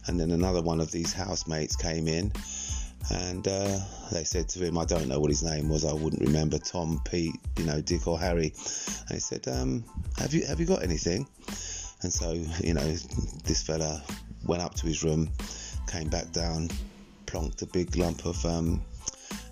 and 0.08 0.20
then 0.20 0.32
another 0.32 0.62
one 0.62 0.80
of 0.80 0.92
these 0.92 1.14
housemates 1.14 1.76
came 1.76 2.08
in, 2.08 2.32
and 3.10 3.48
uh, 3.48 3.80
they 4.12 4.24
said 4.24 4.50
to 4.50 4.60
him, 4.66 4.77
I 4.77 4.86
don't 4.86 5.08
know 5.08 5.20
what 5.20 5.30
his 5.30 5.44
name 5.44 5.70
was, 5.70 5.86
I 5.86 5.94
wouldn't 5.94 6.22
remember, 6.22 6.58
Tom, 6.58 7.01
Pete, 7.06 7.36
you 7.58 7.66
know, 7.66 7.82
Dick 7.82 8.08
or 8.08 8.20
Harry. 8.20 8.54
They 9.10 9.20
said, 9.20 9.48
um, 9.48 9.84
have 10.18 10.34
you 10.34 10.46
have 10.46 10.60
you 10.60 10.66
got 10.66 10.84
anything? 10.84 11.27
And 12.04 12.13
so, 12.13 12.34
you 12.63 12.74
know, 12.74 12.86
this 13.46 13.63
fella 13.63 14.04
went 14.46 14.62
up 14.62 14.75
to 14.75 14.86
his 14.86 15.04
room, 15.04 15.30
came 15.88 16.10
back 16.10 16.32
down, 16.32 16.70
plonked 17.25 17.62
a 17.63 17.66
big 17.66 17.96
lump 17.96 18.25
of 18.25 18.44
um, 18.46 18.84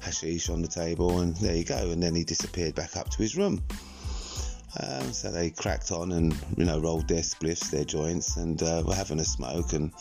hashish 0.02 0.50
on 0.50 0.62
the 0.62 0.68
table, 0.68 1.20
and 1.20 1.36
there 1.38 1.56
you 1.56 1.64
go. 1.64 1.92
And 1.92 2.04
then 2.04 2.14
he 2.14 2.24
disappeared 2.24 2.76
back 2.76 2.96
up 2.98 3.10
to 3.10 3.18
his 3.18 3.36
room. 3.36 3.64
Um, 4.78 5.14
so 5.14 5.32
they 5.32 5.52
cracked 5.52 5.92
on 5.92 6.12
and 6.12 6.36
you 6.58 6.66
know 6.66 6.80
rolled 6.80 7.08
their 7.08 7.22
spliffs, 7.22 7.72
their 7.72 7.86
joints, 7.86 8.38
and 8.38 8.62
uh, 8.62 8.84
were 8.86 8.94
having 8.94 9.20
a 9.20 9.26
smoke. 9.26 9.74
And 9.74 9.92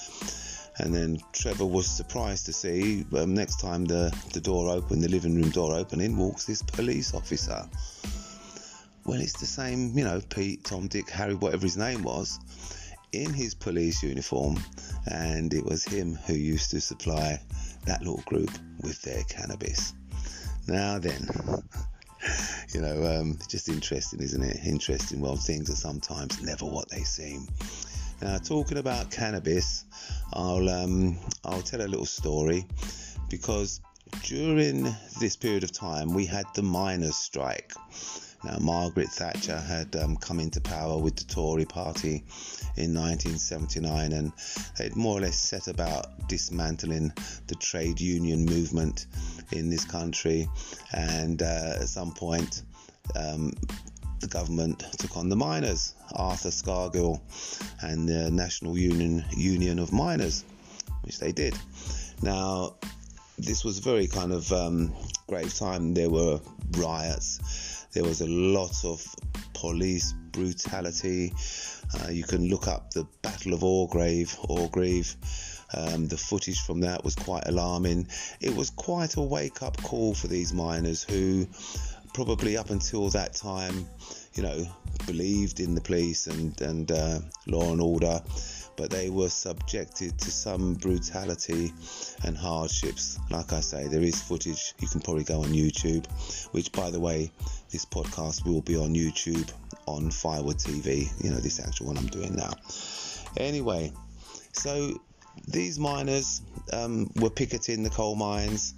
and 0.78 0.94
then 0.94 1.18
Trevor 1.32 1.66
was 1.66 1.86
surprised 1.86 2.46
to 2.46 2.52
see 2.52 3.04
um, 3.16 3.34
next 3.34 3.60
time 3.60 3.84
the 3.84 4.14
the 4.32 4.40
door 4.40 4.68
opened, 4.68 5.02
the 5.02 5.08
living 5.08 5.34
room 5.34 5.50
door 5.50 5.74
opened, 5.74 6.02
in 6.02 6.16
walks 6.16 6.44
this 6.44 6.62
police 6.62 7.14
officer. 7.14 7.68
Well, 9.04 9.20
it's 9.20 9.38
the 9.38 9.46
same, 9.46 9.96
you 9.96 10.02
know, 10.02 10.20
Pete, 10.30 10.64
Tom, 10.64 10.88
Dick, 10.88 11.10
Harry, 11.10 11.34
whatever 11.34 11.62
his 11.62 11.76
name 11.76 12.02
was, 12.02 12.40
in 13.12 13.34
his 13.34 13.54
police 13.54 14.02
uniform, 14.02 14.58
and 15.06 15.52
it 15.52 15.64
was 15.64 15.84
him 15.84 16.14
who 16.26 16.32
used 16.32 16.70
to 16.70 16.80
supply 16.80 17.38
that 17.84 18.00
little 18.00 18.22
group 18.24 18.50
with 18.80 19.00
their 19.02 19.22
cannabis. 19.24 19.92
Now 20.66 20.98
then, 20.98 21.28
you 22.74 22.80
know, 22.80 23.20
um, 23.20 23.38
just 23.48 23.68
interesting, 23.68 24.20
isn't 24.22 24.42
it? 24.42 24.60
Interesting. 24.64 25.20
Well, 25.20 25.36
things 25.36 25.70
are 25.70 25.76
sometimes 25.76 26.42
never 26.42 26.64
what 26.64 26.88
they 26.88 27.02
seem. 27.04 27.46
Now, 28.22 28.38
talking 28.38 28.78
about 28.78 29.10
cannabis, 29.10 29.84
I'll 30.32 30.68
um, 30.68 31.18
I'll 31.44 31.62
tell 31.62 31.80
a 31.80 31.88
little 31.88 32.06
story 32.06 32.66
because 33.28 33.80
during 34.22 34.94
this 35.20 35.36
period 35.36 35.64
of 35.64 35.72
time 35.72 36.14
we 36.14 36.26
had 36.26 36.46
the 36.54 36.62
miners' 36.62 37.16
strike. 37.16 37.72
Now, 38.44 38.58
Margaret 38.58 39.08
Thatcher 39.08 39.58
had 39.58 39.96
um, 39.96 40.16
come 40.16 40.38
into 40.38 40.60
power 40.60 40.98
with 40.98 41.16
the 41.16 41.24
Tory 41.24 41.64
party 41.64 42.24
in 42.76 42.92
1979 42.92 44.12
and 44.12 44.32
they'd 44.76 44.94
more 44.94 45.16
or 45.16 45.22
less 45.22 45.38
set 45.38 45.66
about 45.66 46.28
dismantling 46.28 47.10
the 47.46 47.54
trade 47.54 48.00
union 48.00 48.44
movement 48.44 49.06
in 49.52 49.70
this 49.70 49.86
country. 49.86 50.46
And 50.92 51.40
uh, 51.40 51.76
at 51.80 51.88
some 51.88 52.12
point, 52.12 52.62
um, 53.16 53.54
the 54.24 54.38
government 54.38 54.82
took 54.98 55.16
on 55.16 55.28
the 55.28 55.36
miners, 55.36 55.94
Arthur 56.14 56.48
Scargill 56.50 57.20
and 57.82 58.08
the 58.08 58.30
National 58.30 58.78
Union 58.78 59.24
Union 59.36 59.78
of 59.78 59.92
Miners, 59.92 60.44
which 61.02 61.18
they 61.18 61.32
did. 61.32 61.54
Now, 62.22 62.74
this 63.38 63.64
was 63.64 63.78
very 63.78 64.06
kind 64.06 64.32
of 64.32 64.50
um, 64.52 64.94
grave 65.26 65.54
time. 65.54 65.94
There 65.94 66.10
were 66.10 66.40
riots 66.72 67.40
there 67.94 68.02
was 68.02 68.20
a 68.20 68.26
lot 68.26 68.84
of 68.84 69.06
police 69.54 70.14
brutality. 70.32 71.32
Uh, 71.94 72.08
you 72.10 72.24
can 72.24 72.48
look 72.48 72.66
up 72.66 72.90
the 72.90 73.06
Battle 73.22 73.54
of 73.54 73.62
Orgrave. 73.62 74.36
Orgrave. 74.48 75.14
Um, 75.72 76.08
the 76.08 76.16
footage 76.16 76.60
from 76.60 76.80
that 76.80 77.04
was 77.04 77.14
quite 77.14 77.44
alarming. 77.46 78.08
It 78.40 78.54
was 78.54 78.70
quite 78.70 79.14
a 79.14 79.22
wake 79.22 79.62
up 79.62 79.80
call 79.82 80.14
for 80.14 80.26
these 80.26 80.52
miners 80.52 81.04
who, 81.04 81.46
probably 82.14 82.56
up 82.56 82.70
until 82.70 83.10
that 83.10 83.34
time, 83.34 83.86
you 84.34 84.42
know, 84.42 84.64
believed 85.06 85.60
in 85.60 85.74
the 85.74 85.80
police 85.80 86.26
and, 86.26 86.58
and 86.62 86.90
uh, 86.90 87.18
law 87.46 87.72
and 87.72 87.80
order 87.80 88.22
but 88.76 88.90
they 88.90 89.10
were 89.10 89.28
subjected 89.28 90.18
to 90.18 90.30
some 90.30 90.74
brutality 90.74 91.72
and 92.24 92.36
hardships. 92.36 93.18
Like 93.30 93.52
I 93.52 93.60
say, 93.60 93.86
there 93.88 94.02
is 94.02 94.20
footage. 94.20 94.74
You 94.80 94.88
can 94.88 95.00
probably 95.00 95.24
go 95.24 95.42
on 95.42 95.50
YouTube, 95.50 96.06
which, 96.52 96.72
by 96.72 96.90
the 96.90 97.00
way, 97.00 97.30
this 97.70 97.84
podcast 97.84 98.44
will 98.44 98.62
be 98.62 98.76
on 98.76 98.94
YouTube 98.94 99.50
on 99.86 100.10
Firewood 100.10 100.58
TV. 100.58 101.08
You 101.22 101.30
know, 101.30 101.36
this 101.36 101.60
actual 101.60 101.88
one 101.88 101.98
I'm 101.98 102.06
doing 102.06 102.34
now. 102.34 102.52
Anyway, 103.36 103.92
so 104.52 105.00
these 105.48 105.78
miners 105.78 106.42
um, 106.72 107.10
were 107.16 107.30
picketing 107.30 107.82
the 107.82 107.90
coal 107.90 108.16
mines. 108.16 108.74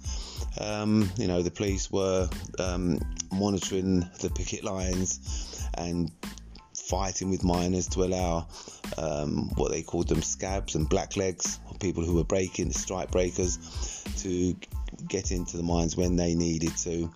Um, 0.59 1.09
you 1.17 1.27
know, 1.27 1.41
the 1.41 1.51
police 1.51 1.91
were 1.91 2.29
um, 2.59 2.99
monitoring 3.31 3.99
the 4.21 4.29
picket 4.29 4.63
lines 4.63 5.67
and 5.75 6.11
fighting 6.75 7.29
with 7.29 7.43
miners 7.43 7.87
to 7.89 8.03
allow 8.03 8.47
um, 8.97 9.49
what 9.55 9.71
they 9.71 9.81
called 9.81 10.07
them 10.07 10.21
scabs 10.21 10.75
and 10.75 10.89
blacklegs, 10.89 11.59
people 11.79 12.03
who 12.03 12.15
were 12.15 12.23
breaking, 12.23 12.71
strike 12.71 13.11
breakers, 13.11 14.03
to 14.17 14.55
get 15.07 15.31
into 15.31 15.57
the 15.57 15.63
mines 15.63 15.97
when 15.97 16.15
they 16.15 16.33
needed 16.33 16.75
to. 16.77 17.11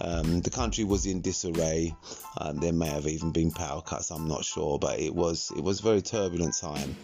Um, 0.00 0.40
the 0.40 0.50
country 0.50 0.84
was 0.84 1.06
in 1.06 1.20
disarray. 1.20 1.94
Um, 2.38 2.58
there 2.58 2.72
may 2.72 2.88
have 2.88 3.06
even 3.06 3.30
been 3.30 3.52
power 3.52 3.80
cuts. 3.80 4.10
I'm 4.10 4.26
not 4.26 4.44
sure, 4.44 4.78
but 4.78 4.98
it 4.98 5.14
was 5.14 5.52
it 5.56 5.62
was 5.62 5.80
a 5.80 5.82
very 5.82 6.02
turbulent 6.02 6.56
time. 6.56 6.96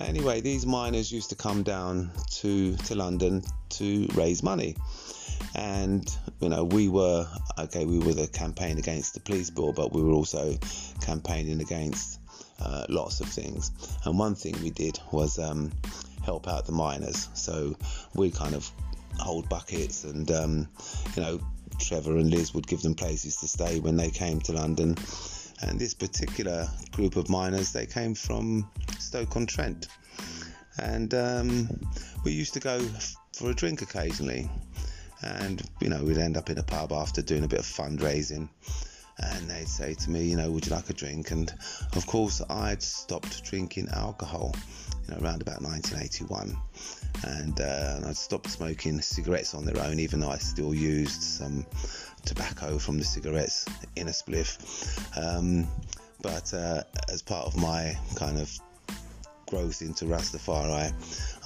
Anyway, 0.00 0.40
these 0.40 0.66
miners 0.66 1.10
used 1.10 1.30
to 1.30 1.36
come 1.36 1.62
down 1.62 2.10
to 2.30 2.76
to 2.76 2.94
London 2.94 3.42
to 3.70 4.08
raise 4.14 4.42
money. 4.42 4.76
And 5.54 6.04
you 6.40 6.48
know 6.48 6.64
we 6.64 6.88
were 6.88 7.26
okay 7.58 7.84
we 7.86 7.98
were 7.98 8.12
the 8.12 8.26
campaign 8.26 8.78
against 8.78 9.14
the 9.14 9.20
police 9.20 9.50
bill 9.50 9.72
but 9.72 9.92
we 9.92 10.02
were 10.02 10.12
also 10.12 10.56
campaigning 11.00 11.60
against 11.60 12.20
uh, 12.60 12.84
lots 12.88 13.20
of 13.20 13.28
things. 13.28 13.70
And 14.04 14.18
one 14.18 14.34
thing 14.34 14.54
we 14.62 14.70
did 14.70 14.98
was 15.12 15.38
um, 15.38 15.72
help 16.24 16.48
out 16.48 16.66
the 16.66 16.72
miners. 16.72 17.28
So 17.34 17.76
we 18.14 18.30
kind 18.30 18.54
of 18.54 18.70
hold 19.18 19.48
buckets 19.48 20.04
and 20.04 20.30
um, 20.30 20.68
you 21.14 21.22
know 21.22 21.40
Trevor 21.78 22.16
and 22.16 22.30
Liz 22.30 22.54
would 22.54 22.66
give 22.66 22.82
them 22.82 22.94
places 22.94 23.36
to 23.36 23.48
stay 23.48 23.80
when 23.80 23.96
they 23.96 24.10
came 24.10 24.40
to 24.40 24.52
London 24.52 24.96
and 25.62 25.78
this 25.78 25.94
particular 25.94 26.68
group 26.92 27.16
of 27.16 27.28
miners 27.28 27.72
they 27.72 27.86
came 27.86 28.14
from 28.14 28.68
Stoke-on-Trent. 28.98 29.88
And 30.78 31.14
um, 31.14 31.80
we 32.24 32.32
used 32.32 32.54
to 32.54 32.60
go 32.60 32.80
for 33.32 33.50
a 33.50 33.54
drink 33.54 33.82
occasionally. 33.82 34.50
And 35.22 35.62
you 35.80 35.88
know 35.88 36.04
we'd 36.04 36.18
end 36.18 36.36
up 36.36 36.50
in 36.50 36.58
a 36.58 36.62
pub 36.62 36.92
after 36.92 37.22
doing 37.22 37.44
a 37.44 37.48
bit 37.48 37.60
of 37.60 37.64
fundraising. 37.64 38.48
And 39.18 39.48
they'd 39.48 39.68
say 39.68 39.94
to 39.94 40.10
me, 40.10 40.24
you 40.24 40.36
know, 40.36 40.50
would 40.50 40.66
you 40.66 40.72
like 40.72 40.90
a 40.90 40.92
drink? 40.92 41.30
And 41.30 41.50
of 41.94 42.06
course, 42.06 42.42
I'd 42.50 42.82
stopped 42.82 43.42
drinking 43.44 43.88
alcohol, 43.88 44.54
you 45.08 45.14
know, 45.14 45.20
around 45.22 45.42
about 45.42 45.62
1981, 45.62 46.56
and, 47.26 47.60
uh, 47.60 47.94
and 47.96 48.04
I'd 48.06 48.16
stopped 48.16 48.50
smoking 48.50 49.00
cigarettes 49.00 49.54
on 49.54 49.64
their 49.64 49.82
own, 49.82 49.98
even 50.00 50.20
though 50.20 50.30
I 50.30 50.38
still 50.38 50.74
used 50.74 51.22
some 51.22 51.66
tobacco 52.24 52.78
from 52.78 52.98
the 52.98 53.04
cigarettes 53.04 53.66
in 53.96 54.08
a 54.08 54.10
spliff. 54.10 54.58
Um, 55.16 55.66
but 56.22 56.52
uh, 56.52 56.82
as 57.08 57.22
part 57.22 57.46
of 57.46 57.56
my 57.56 57.96
kind 58.16 58.38
of 58.38 58.50
growth 59.46 59.80
into 59.82 60.06
Rastafari, 60.06 60.92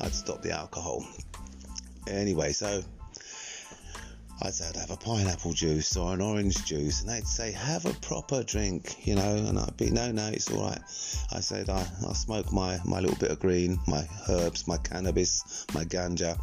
I'd 0.00 0.14
stopped 0.14 0.42
the 0.42 0.52
alcohol. 0.52 1.06
Anyway, 2.08 2.52
so 2.52 2.82
I'd 4.42 4.54
say 4.54 4.68
I'd 4.68 4.76
have 4.76 4.90
a 4.90 4.96
pineapple 4.96 5.52
juice 5.52 5.96
or 5.96 6.14
an 6.14 6.22
orange 6.22 6.64
juice, 6.64 7.02
and 7.02 7.10
they'd 7.10 7.26
say, 7.26 7.52
have 7.52 7.84
a 7.84 7.92
proper 7.94 8.42
drink, 8.42 9.06
you 9.06 9.14
know, 9.14 9.36
and 9.36 9.58
I'd 9.58 9.76
be, 9.76 9.90
no, 9.90 10.10
no, 10.12 10.28
it's 10.28 10.50
all 10.50 10.62
right. 10.62 10.80
I 11.32 11.40
said, 11.40 11.68
I, 11.68 11.86
I 12.08 12.12
smoke 12.14 12.50
my, 12.50 12.78
my 12.86 13.00
little 13.00 13.18
bit 13.18 13.30
of 13.30 13.38
green, 13.38 13.78
my 13.86 14.08
herbs, 14.30 14.66
my 14.66 14.78
cannabis, 14.78 15.66
my 15.74 15.84
ganja, 15.84 16.38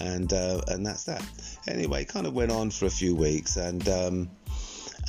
and 0.00 0.32
uh, 0.32 0.60
and 0.68 0.84
that's 0.84 1.04
that. 1.04 1.24
Anyway, 1.68 2.04
kind 2.04 2.26
of 2.26 2.34
went 2.34 2.50
on 2.50 2.70
for 2.70 2.86
a 2.86 2.90
few 2.90 3.14
weeks, 3.14 3.56
and 3.56 3.88
um, 3.88 4.30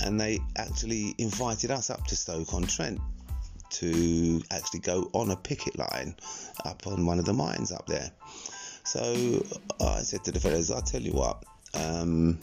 and 0.03 0.19
they 0.19 0.39
actually 0.57 1.15
invited 1.17 1.71
us 1.71 1.89
up 1.89 2.05
to 2.07 2.15
Stoke 2.15 2.53
on 2.53 2.63
Trent 2.63 2.99
to 3.71 4.41
actually 4.51 4.81
go 4.81 5.09
on 5.13 5.31
a 5.31 5.35
picket 5.35 5.77
line 5.77 6.15
up 6.65 6.85
on 6.85 7.05
one 7.05 7.19
of 7.19 7.25
the 7.25 7.33
mines 7.33 7.71
up 7.71 7.87
there. 7.87 8.11
So 8.83 9.43
I 9.79 10.01
said 10.01 10.23
to 10.25 10.31
the 10.31 10.39
fellas, 10.39 10.71
I'll 10.71 10.81
tell 10.81 11.01
you 11.01 11.13
what, 11.13 11.43
um, 11.73 12.39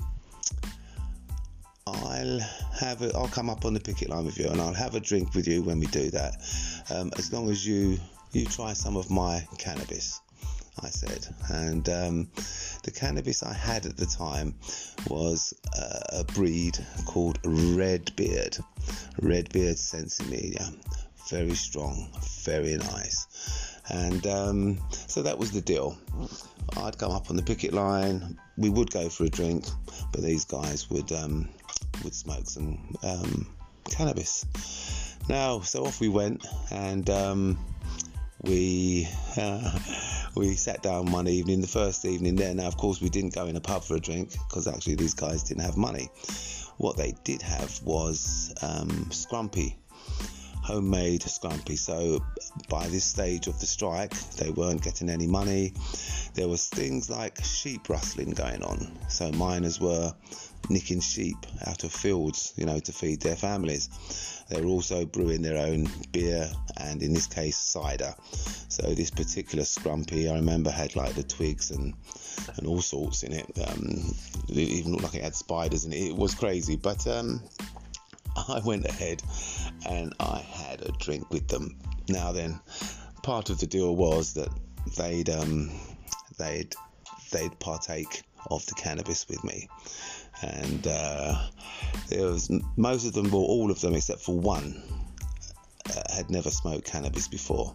I'll 1.86 2.40
have 2.78 3.02
a, 3.02 3.16
I'll 3.16 3.28
come 3.28 3.48
up 3.48 3.64
on 3.64 3.74
the 3.74 3.80
picket 3.80 4.10
line 4.10 4.24
with 4.24 4.38
you 4.38 4.48
and 4.48 4.60
I'll 4.60 4.74
have 4.74 4.94
a 4.94 5.00
drink 5.00 5.34
with 5.34 5.46
you 5.46 5.62
when 5.62 5.80
we 5.80 5.86
do 5.86 6.10
that. 6.10 6.36
Um, 6.90 7.12
as 7.16 7.32
long 7.32 7.50
as 7.50 7.66
you 7.66 7.98
you 8.32 8.44
try 8.44 8.74
some 8.74 8.96
of 8.96 9.10
my 9.10 9.46
cannabis, 9.56 10.20
I 10.82 10.88
said. 10.88 11.26
And 11.50 11.88
um, 11.88 12.28
the 12.84 12.90
cannabis 12.90 13.42
I 13.42 13.52
had 13.52 13.86
at 13.86 13.96
the 13.96 14.06
time 14.06 14.54
was 15.08 15.54
uh, 15.76 16.20
a 16.20 16.24
breed 16.24 16.78
called 17.06 17.38
Red 17.44 18.14
Beard, 18.16 18.56
Redbeard, 18.56 18.58
Redbeard 19.22 19.76
Sensimilla. 19.76 20.74
Very 21.30 21.54
strong, 21.54 22.08
very 22.44 22.76
nice. 22.76 23.26
And 23.90 24.26
um, 24.26 24.78
so 24.90 25.22
that 25.22 25.38
was 25.38 25.50
the 25.50 25.60
deal. 25.60 25.96
I'd 26.76 26.98
come 26.98 27.12
up 27.12 27.30
on 27.30 27.36
the 27.36 27.42
picket 27.42 27.72
line. 27.72 28.38
We 28.58 28.70
would 28.70 28.90
go 28.90 29.08
for 29.08 29.24
a 29.24 29.28
drink, 29.28 29.64
but 30.12 30.22
these 30.22 30.44
guys 30.44 30.90
would 30.90 31.10
um, 31.12 31.48
would 32.04 32.14
smoke 32.14 32.46
some 32.46 32.96
um, 33.02 33.46
cannabis. 33.88 34.44
Now, 35.28 35.60
so 35.60 35.86
off 35.86 36.00
we 36.00 36.08
went, 36.08 36.46
and 36.70 37.08
um, 37.08 37.58
we 38.42 39.08
uh, 39.36 39.78
we 40.34 40.54
sat 40.54 40.82
down 40.82 41.12
one 41.12 41.28
evening. 41.28 41.60
The 41.60 41.66
first 41.66 42.04
evening 42.04 42.36
there. 42.36 42.54
Now, 42.54 42.66
of 42.66 42.76
course, 42.76 43.00
we 43.00 43.08
didn't 43.08 43.34
go 43.34 43.46
in 43.46 43.56
a 43.56 43.60
pub 43.60 43.84
for 43.84 43.96
a 43.96 44.00
drink 44.00 44.32
because 44.48 44.66
actually 44.66 44.96
these 44.96 45.14
guys 45.14 45.42
didn't 45.42 45.62
have 45.62 45.76
money. 45.76 46.08
What 46.78 46.96
they 46.96 47.14
did 47.24 47.42
have 47.42 47.80
was 47.82 48.54
um, 48.62 48.88
scrumpy 49.10 49.76
homemade 50.68 51.22
scrumpy. 51.22 51.78
So 51.78 52.22
by 52.68 52.88
this 52.88 53.04
stage 53.04 53.46
of 53.46 53.58
the 53.58 53.64
strike, 53.64 54.12
they 54.36 54.50
weren't 54.50 54.82
getting 54.82 55.08
any 55.08 55.26
money. 55.26 55.72
There 56.34 56.46
was 56.46 56.68
things 56.68 57.08
like 57.08 57.42
sheep 57.42 57.88
rustling 57.88 58.32
going 58.32 58.62
on. 58.62 58.92
So 59.08 59.32
miners 59.32 59.80
were 59.80 60.12
nicking 60.68 61.00
sheep 61.00 61.38
out 61.66 61.84
of 61.84 61.92
fields, 61.92 62.52
you 62.56 62.66
know, 62.66 62.78
to 62.80 62.92
feed 62.92 63.22
their 63.22 63.36
families. 63.36 63.88
They 64.50 64.60
were 64.60 64.68
also 64.68 65.06
brewing 65.06 65.40
their 65.40 65.56
own 65.56 65.88
beer 66.12 66.50
and, 66.76 67.02
in 67.02 67.14
this 67.14 67.26
case, 67.26 67.56
cider. 67.56 68.14
So 68.68 68.94
this 68.94 69.10
particular 69.10 69.64
scrumpy, 69.64 70.30
I 70.30 70.34
remember, 70.34 70.70
had 70.70 70.96
like 70.96 71.14
the 71.14 71.22
twigs 71.22 71.70
and 71.70 71.94
and 72.56 72.66
all 72.66 72.80
sorts 72.80 73.22
in 73.22 73.32
it. 73.32 73.46
Um, 73.66 74.14
it 74.48 74.56
even 74.56 74.92
looked 74.92 75.04
like 75.04 75.14
it 75.14 75.24
had 75.24 75.34
spiders 75.34 75.84
in 75.84 75.92
it. 75.92 76.10
It 76.10 76.16
was 76.16 76.34
crazy, 76.34 76.76
but 76.76 77.06
um, 77.06 77.42
I 78.54 78.60
went 78.60 78.86
ahead 78.86 79.22
and 79.88 80.14
I 80.20 80.38
had 80.38 80.82
a 80.82 80.92
drink 80.92 81.30
with 81.30 81.48
them. 81.48 81.76
Now 82.08 82.32
then, 82.32 82.58
part 83.22 83.50
of 83.50 83.60
the 83.60 83.66
deal 83.66 83.94
was 83.94 84.34
that 84.34 84.48
they'd 84.96 85.28
um, 85.28 85.70
they'd 86.38 86.74
they'd 87.30 87.58
partake 87.60 88.22
of 88.50 88.64
the 88.66 88.74
cannabis 88.74 89.28
with 89.28 89.42
me, 89.44 89.68
and 90.42 90.86
uh, 90.86 91.48
was 92.10 92.50
most 92.76 93.06
of 93.06 93.12
them, 93.12 93.34
or 93.34 93.46
all 93.46 93.70
of 93.70 93.80
them 93.80 93.94
except 93.94 94.20
for 94.20 94.38
one, 94.38 94.82
uh, 95.94 96.14
had 96.14 96.30
never 96.30 96.50
smoked 96.50 96.86
cannabis 96.86 97.28
before. 97.28 97.74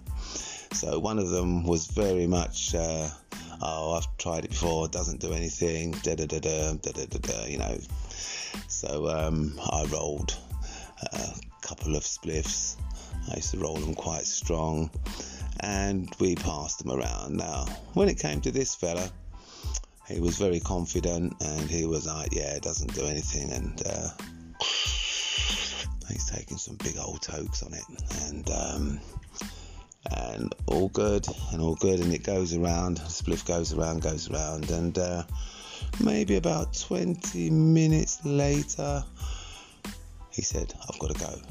So 0.74 0.98
one 0.98 1.20
of 1.20 1.30
them 1.30 1.66
was 1.66 1.86
very 1.86 2.26
much, 2.26 2.74
uh, 2.74 3.08
oh, 3.62 3.94
I've 3.94 4.18
tried 4.18 4.46
it 4.46 4.50
before, 4.50 4.88
doesn't 4.88 5.20
do 5.20 5.34
anything, 5.34 5.92
da 6.02 6.16
da 6.16 6.26
da 6.26 6.40
da 6.40 6.74
da 6.74 6.92
da 6.92 7.20
da, 7.20 7.46
you 7.46 7.60
know. 7.60 7.78
So 8.68 9.08
um, 9.08 9.60
I 9.72 9.86
rolled 9.86 10.36
a 11.12 11.34
couple 11.62 11.96
of 11.96 12.04
spliffs. 12.04 12.76
I 13.32 13.38
used 13.38 13.52
to 13.52 13.58
roll 13.58 13.76
them 13.76 13.96
quite 13.96 14.26
strong, 14.26 14.90
and 15.60 16.14
we 16.20 16.36
passed 16.36 16.80
them 16.80 16.92
around. 16.92 17.38
Now, 17.38 17.66
when 17.94 18.10
it 18.10 18.20
came 18.20 18.42
to 18.42 18.52
this 18.52 18.76
fella, 18.76 19.10
he 20.08 20.20
was 20.20 20.38
very 20.38 20.60
confident, 20.60 21.36
and 21.42 21.70
he 21.70 21.86
was 21.86 22.06
like, 22.06 22.34
"Yeah, 22.34 22.60
doesn't 22.60 22.94
do 22.94 23.06
anything," 23.06 23.52
and 23.52 23.82
uh, 23.86 24.10
he's 26.10 26.30
taking 26.30 26.58
some 26.58 26.76
big 26.76 26.98
old 26.98 27.22
tokes 27.22 27.64
on 27.64 27.74
it, 27.74 27.86
and 28.28 28.50
um, 28.50 29.00
and 30.12 30.54
all 30.66 30.90
good, 30.90 31.26
and 31.52 31.62
all 31.62 31.76
good, 31.76 32.00
and 32.00 32.14
it 32.14 32.24
goes 32.24 32.54
around. 32.54 33.00
Spliff 33.00 33.46
goes 33.46 33.74
around, 33.74 34.02
goes 34.02 34.30
around, 34.30 34.70
and 34.70 34.98
uh, 34.98 35.24
maybe 36.00 36.36
about 36.36 36.74
20 36.74 37.50
minutes 37.50 38.24
later, 38.26 39.04
he 40.34 40.42
said, 40.42 40.74
I've 40.90 41.00
got 41.00 41.16
to 41.16 41.20
go. 41.20 41.42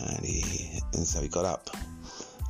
And 0.00 0.24
he 0.24 0.80
and 0.94 1.06
so 1.06 1.20
he 1.20 1.28
got 1.28 1.44
up 1.44 1.70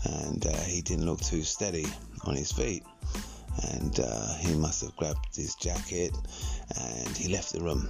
and 0.05 0.47
uh, 0.47 0.57
he 0.63 0.81
didn't 0.83 1.05
look 1.05 1.21
too 1.21 1.43
steady 1.43 1.87
on 2.25 2.35
his 2.35 2.53
feet. 2.53 2.85
And 3.73 3.99
uh, 4.01 4.35
he 4.37 4.55
must 4.55 4.83
have 4.83 4.97
grabbed 4.97 5.37
his 5.37 5.55
jacket 5.57 6.17
and 6.79 7.17
he 7.17 7.33
left 7.33 7.53
the 7.53 7.61
room. 7.61 7.89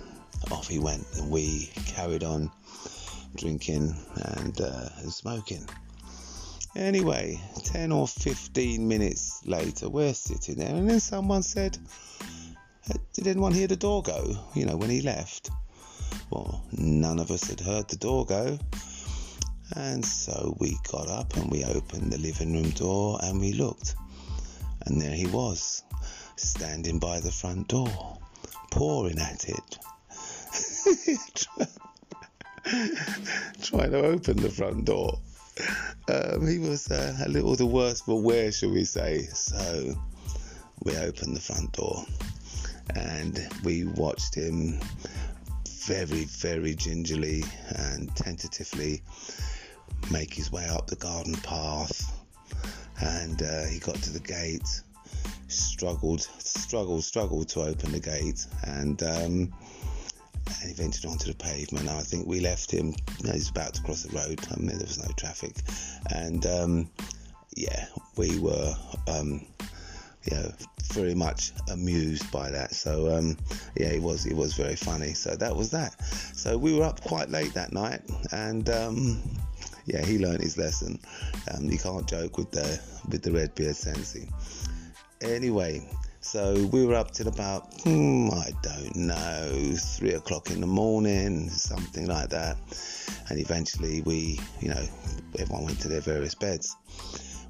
Off 0.51 0.67
he 0.69 0.79
went, 0.79 1.05
and 1.17 1.31
we 1.31 1.71
carried 1.87 2.25
on 2.25 2.51
drinking 3.37 3.95
and, 4.37 4.59
uh, 4.59 4.89
and 4.99 5.13
smoking. 5.13 5.69
Anyway, 6.77 7.39
10 7.65 7.93
or 7.93 8.09
15 8.09 8.87
minutes 8.87 9.43
later, 9.45 9.89
we're 9.89 10.15
sitting 10.15 10.57
there, 10.57 10.75
and 10.75 10.89
then 10.89 11.01
someone 11.01 11.43
said, 11.43 11.77
Did 13.13 13.27
anyone 13.27 13.53
hear 13.53 13.67
the 13.67 13.77
door 13.77 14.03
go? 14.03 14.35
You 14.55 14.65
know, 14.67 14.77
when 14.77 14.89
he 14.89 15.03
left. 15.03 15.51
Well, 16.31 16.63
none 16.73 17.19
of 17.19 17.31
us 17.33 17.49
had 17.49 17.61
heard 17.61 17.89
the 17.89 17.97
door 17.97 18.25
go. 18.25 18.59
And 19.75 20.05
so 20.05 20.57
we 20.59 20.77
got 20.91 21.09
up 21.09 21.37
and 21.37 21.51
we 21.51 21.65
opened 21.65 22.13
the 22.13 22.19
living 22.19 22.53
room 22.55 22.71
door 22.71 23.19
and 23.23 23.41
we 23.41 23.53
looked. 23.53 23.97
And 24.87 25.01
there 25.01 25.15
he 25.15 25.27
was, 25.27 25.83
standing 26.37 26.99
by 26.99 27.21
the 27.21 27.33
front 27.33 27.69
door, 27.69 28.19
pouring 28.71 29.19
at 29.19 29.45
it. 29.49 29.79
Trying 33.63 33.91
to 33.91 33.99
open 33.99 34.37
the 34.37 34.51
front 34.51 34.85
door. 34.85 35.19
Um, 36.09 36.47
he 36.47 36.59
was 36.59 36.91
uh, 36.91 37.17
a 37.25 37.29
little 37.29 37.57
the 37.57 37.67
worse 37.67 38.01
for 38.03 38.21
wear, 38.21 38.53
shall 38.53 38.71
we 38.71 38.85
say. 38.85 39.23
So 39.35 39.95
we 40.85 40.97
opened 40.97 41.37
the 41.37 41.41
front 41.41 41.73
door 41.73 42.05
and 42.95 43.47
we 43.65 43.85
watched 43.85 44.35
him 44.35 44.81
very, 45.91 46.23
very 46.25 46.73
gingerly 46.77 47.43
and 47.75 48.15
tentatively 48.15 49.03
make 50.13 50.33
his 50.33 50.53
way 50.53 50.65
up 50.69 50.87
the 50.87 50.95
garden 50.95 51.35
path. 51.43 52.17
And 53.01 53.43
uh, 53.43 53.65
he 53.65 53.81
got 53.81 53.97
to 53.97 54.13
the 54.13 54.21
gate, 54.21 54.83
struggled, 55.49 56.21
struggled, 56.39 57.03
struggled 57.03 57.49
to 57.49 57.63
open 57.63 57.91
the 57.91 57.99
gate, 57.99 58.47
and 58.63 59.03
um, 59.03 59.53
and 60.61 60.69
he 60.69 60.75
ventured 60.75 61.07
onto 61.07 61.27
the 61.27 61.37
pavement. 61.37 61.89
I 61.89 62.03
think 62.03 62.25
we 62.25 62.39
left 62.39 62.71
him. 62.71 62.95
You 63.19 63.27
know, 63.27 63.33
he's 63.33 63.51
about 63.51 63.75
to 63.75 63.83
cross 63.83 64.05
the 64.05 64.17
road. 64.17 64.39
I 64.49 64.57
mean, 64.59 64.69
there 64.69 64.87
was 64.87 65.03
no 65.03 65.13
traffic, 65.17 65.57
and 66.15 66.47
um, 66.47 66.91
yeah, 67.57 67.87
we 68.17 68.39
were 68.39 68.77
um, 69.09 69.45
you 70.25 70.37
know, 70.37 70.53
very 70.93 71.15
much 71.15 71.53
amused 71.71 72.31
by 72.31 72.51
that. 72.51 72.75
So 72.75 73.15
um, 73.17 73.37
yeah, 73.77 73.89
it 73.89 74.03
was 74.03 74.27
it 74.27 74.35
was 74.35 74.55
very 74.55 74.77
funny. 74.77 75.15
So 75.15 75.37
that 75.37 75.55
was 75.55 75.71
that. 75.71 76.01
So 76.35 76.57
we 76.59 76.75
were 76.77 76.85
up 76.85 77.01
quite 77.03 77.31
late 77.31 77.55
that 77.55 77.73
night, 77.73 78.03
and 78.33 78.69
um, 78.71 79.23
yeah, 79.87 80.05
he 80.05 80.19
learned 80.19 80.43
his 80.43 80.59
lesson. 80.59 80.99
Um, 81.53 81.65
you 81.65 81.79
can't 81.79 82.07
joke 82.09 82.39
with 82.39 82.51
the 82.51 82.81
with 83.11 83.23
the 83.23 83.33
red 83.33 83.55
beard 83.55 83.77
sensi. 83.77 84.29
Anyway, 85.23 85.87
So 86.23 86.69
we 86.71 86.85
were 86.85 86.95
up 86.95 87.13
till 87.13 87.29
about, 87.29 87.73
hmm, 87.83 88.29
I 88.31 88.51
don't 88.63 88.95
know, 88.95 89.75
three 89.97 90.13
o'clock 90.13 90.51
in 90.51 90.61
the 90.61 90.67
morning, 90.67 91.49
something 91.49 92.07
like 92.07 92.29
that. 92.29 92.59
And 93.31 93.41
eventually 93.41 94.03
we, 94.03 94.39
you 94.61 94.69
know, 94.69 94.85
everyone 95.39 95.65
went 95.65 95.81
to 95.81 95.89
their 95.89 96.03
various 96.03 96.35
beds. 96.35 96.77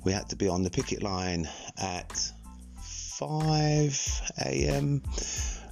We 0.04 0.12
had 0.12 0.28
to 0.28 0.36
be 0.36 0.48
on 0.48 0.62
the 0.62 0.70
picket 0.70 1.02
line 1.02 1.48
at 1.78 2.32
5 3.20 4.32
a.m. 4.46 5.02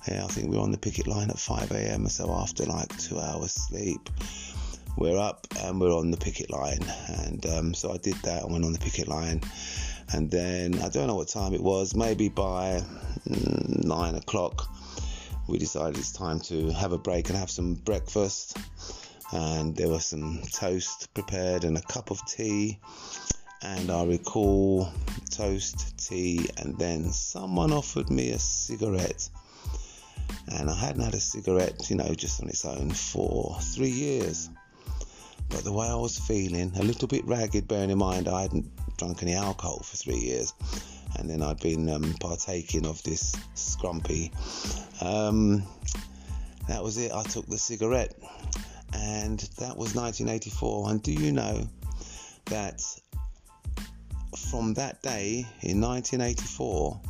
Yeah, 0.06 0.24
I 0.24 0.28
think 0.28 0.50
we 0.50 0.58
were 0.58 0.62
on 0.62 0.70
the 0.70 0.76
picket 0.76 1.06
line 1.06 1.30
at 1.30 1.38
5 1.38 1.70
a.m. 1.72 2.06
So 2.08 2.30
after 2.30 2.66
like 2.66 2.94
two 2.98 3.18
hours 3.18 3.52
sleep, 3.52 4.10
we're 4.98 5.18
up 5.18 5.46
and 5.60 5.80
we're 5.80 5.96
on 5.96 6.10
the 6.10 6.18
picket 6.18 6.50
line. 6.50 6.84
And 7.08 7.46
um, 7.46 7.72
so 7.72 7.90
I 7.90 7.96
did 7.96 8.16
that. 8.24 8.42
I 8.42 8.46
went 8.46 8.66
on 8.66 8.74
the 8.74 8.78
picket 8.78 9.08
line 9.08 9.40
and 10.12 10.30
then 10.30 10.78
I 10.82 10.90
don't 10.90 11.06
know 11.06 11.14
what 11.14 11.28
time 11.28 11.54
it 11.54 11.62
was, 11.62 11.94
maybe 11.94 12.28
by 12.28 12.82
mm, 13.26 13.84
nine 13.84 14.14
o'clock, 14.14 14.68
we 15.46 15.56
decided 15.56 15.96
it's 15.96 16.12
time 16.12 16.40
to 16.40 16.70
have 16.72 16.92
a 16.92 16.98
break 16.98 17.30
and 17.30 17.38
have 17.38 17.50
some 17.50 17.74
breakfast. 17.74 18.58
And 19.32 19.74
there 19.74 19.88
was 19.88 20.04
some 20.04 20.42
toast 20.52 21.12
prepared 21.14 21.64
and 21.64 21.78
a 21.78 21.82
cup 21.82 22.10
of 22.10 22.20
tea. 22.26 22.78
And 23.62 23.90
I 23.90 24.04
recall 24.04 24.92
toast, 25.30 25.98
tea, 25.98 26.48
and 26.58 26.78
then 26.78 27.10
someone 27.10 27.72
offered 27.72 28.10
me 28.10 28.30
a 28.30 28.38
cigarette. 28.38 29.28
And 30.52 30.70
I 30.70 30.74
hadn't 30.74 31.02
had 31.02 31.14
a 31.14 31.20
cigarette, 31.20 31.90
you 31.90 31.96
know, 31.96 32.14
just 32.14 32.42
on 32.42 32.48
its 32.48 32.64
own 32.64 32.90
for 32.90 33.58
three 33.60 33.90
years. 33.90 34.50
But 35.48 35.64
the 35.64 35.72
way 35.72 35.86
I 35.86 35.94
was 35.94 36.18
feeling, 36.18 36.72
a 36.76 36.82
little 36.82 37.08
bit 37.08 37.24
ragged, 37.24 37.68
bearing 37.68 37.90
in 37.90 37.98
mind 37.98 38.28
I 38.28 38.42
hadn't 38.42 38.66
drunk 38.98 39.22
any 39.22 39.34
alcohol 39.34 39.78
for 39.78 39.96
three 39.96 40.18
years, 40.18 40.52
and 41.16 41.30
then 41.30 41.42
I'd 41.42 41.60
been 41.60 41.88
um, 41.88 42.14
partaking 42.20 42.84
of 42.84 43.02
this 43.02 43.34
scrumpy. 43.54 44.30
Um, 45.02 45.62
that 46.68 46.82
was 46.82 46.98
it. 46.98 47.12
I 47.12 47.22
took 47.22 47.46
the 47.46 47.56
cigarette, 47.58 48.14
and 48.92 49.38
that 49.58 49.76
was 49.76 49.94
1984. 49.94 50.90
And 50.90 51.02
do 51.02 51.12
you 51.12 51.32
know 51.32 51.66
that 52.46 52.82
from 54.50 54.74
that 54.74 55.02
day 55.02 55.46
in 55.62 55.80
1984 55.80 57.00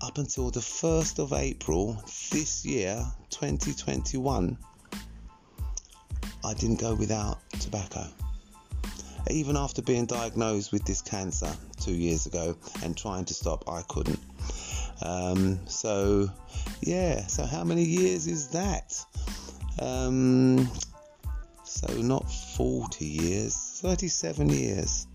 up 0.00 0.18
until 0.18 0.50
the 0.50 0.60
1st 0.60 1.18
of 1.18 1.32
April 1.32 2.02
this 2.32 2.64
year, 2.64 3.04
2021, 3.30 4.56
I 6.44 6.54
didn't 6.54 6.80
go 6.80 6.94
without 6.94 7.38
tobacco 7.60 8.06
even 9.28 9.56
after 9.56 9.82
being 9.82 10.06
diagnosed 10.06 10.72
with 10.72 10.84
this 10.84 11.02
cancer 11.02 11.52
two 11.80 11.94
years 11.94 12.26
ago 12.26 12.56
and 12.82 12.96
trying 12.96 13.24
to 13.26 13.34
stop, 13.34 13.68
I 13.68 13.82
couldn't. 13.82 14.20
Um, 15.02 15.66
so, 15.66 16.30
yeah, 16.82 17.26
so 17.26 17.44
how 17.44 17.64
many 17.64 17.84
years 17.84 18.26
is 18.26 18.48
that? 18.48 18.98
Um, 19.80 20.70
so, 21.64 21.92
not 21.94 22.30
40 22.30 23.04
years, 23.04 23.56
37 23.82 24.50
years. 24.50 25.06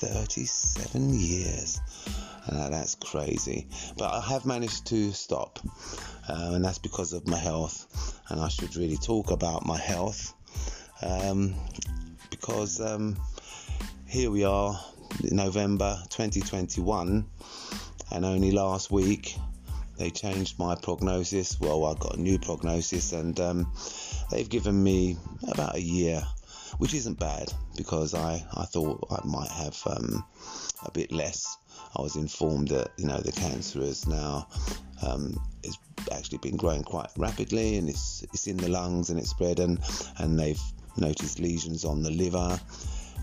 37 0.00 1.14
years. 1.14 1.80
Uh, 2.48 2.68
that's 2.68 2.94
crazy. 2.96 3.66
But 3.96 4.12
I 4.12 4.20
have 4.20 4.44
managed 4.44 4.86
to 4.86 5.12
stop, 5.12 5.58
uh, 6.28 6.52
and 6.54 6.64
that's 6.64 6.78
because 6.78 7.12
of 7.12 7.26
my 7.26 7.38
health. 7.38 8.20
And 8.28 8.40
I 8.40 8.48
should 8.48 8.76
really 8.76 8.98
talk 8.98 9.30
about 9.30 9.66
my 9.66 9.78
health. 9.78 10.34
Um, 11.02 11.54
because 12.30 12.80
um, 12.80 13.16
here 14.06 14.30
we 14.30 14.44
are, 14.44 14.78
November 15.22 15.98
2021, 16.10 17.26
and 18.12 18.24
only 18.24 18.50
last 18.50 18.90
week 18.90 19.36
they 19.98 20.10
changed 20.10 20.58
my 20.58 20.74
prognosis. 20.74 21.58
Well, 21.58 21.84
I 21.86 21.94
got 21.94 22.16
a 22.16 22.20
new 22.20 22.38
prognosis, 22.38 23.12
and 23.12 23.38
um, 23.40 23.72
they've 24.30 24.48
given 24.48 24.82
me 24.82 25.16
about 25.48 25.76
a 25.76 25.80
year, 25.80 26.22
which 26.78 26.94
isn't 26.94 27.18
bad 27.18 27.52
because 27.76 28.14
I, 28.14 28.44
I 28.54 28.64
thought 28.64 29.06
I 29.10 29.26
might 29.26 29.50
have 29.50 29.80
um, 29.86 30.24
a 30.84 30.90
bit 30.90 31.12
less. 31.12 31.56
I 31.96 32.02
was 32.02 32.16
informed 32.16 32.68
that 32.68 32.90
you 32.96 33.06
know 33.06 33.18
the 33.18 33.32
cancer 33.32 33.80
is 33.80 34.06
now 34.06 34.48
um, 35.02 35.34
actually 36.12 36.38
been 36.38 36.56
growing 36.56 36.82
quite 36.82 37.08
rapidly 37.16 37.76
and 37.76 37.88
it's 37.88 38.22
it's 38.32 38.46
in 38.46 38.56
the 38.56 38.68
lungs 38.68 39.10
and 39.10 39.18
it's 39.18 39.30
spread 39.30 39.60
and 39.60 39.78
and 40.18 40.38
they've 40.38 40.60
noticed 40.96 41.38
lesions 41.38 41.84
on 41.84 42.02
the 42.02 42.10
liver 42.10 42.58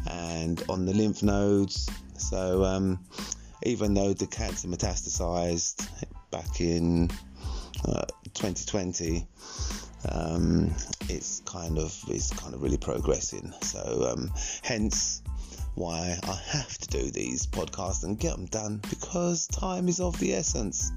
and 0.09 0.63
on 0.69 0.85
the 0.85 0.93
lymph 0.93 1.23
nodes. 1.23 1.89
So 2.17 2.63
um, 2.63 2.99
even 3.63 3.93
though 3.93 4.13
the 4.13 4.27
cancer 4.27 4.67
metastasized 4.67 5.87
back 6.31 6.61
in 6.61 7.09
uh, 7.85 8.05
2020, 8.33 9.27
um, 10.11 10.73
it's 11.09 11.41
kind 11.45 11.77
of 11.77 11.97
it's 12.07 12.31
kind 12.31 12.53
of 12.53 12.61
really 12.61 12.77
progressing. 12.77 13.53
So 13.61 14.11
um, 14.11 14.31
hence 14.61 15.21
why 15.75 16.17
I 16.23 16.39
have 16.51 16.77
to 16.77 16.87
do 16.87 17.11
these 17.11 17.47
podcasts 17.47 18.03
and 18.03 18.19
get 18.19 18.35
them 18.35 18.45
done 18.45 18.81
because 18.89 19.47
time 19.47 19.87
is 19.87 19.99
of 19.99 20.19
the 20.19 20.33
essence. 20.33 20.91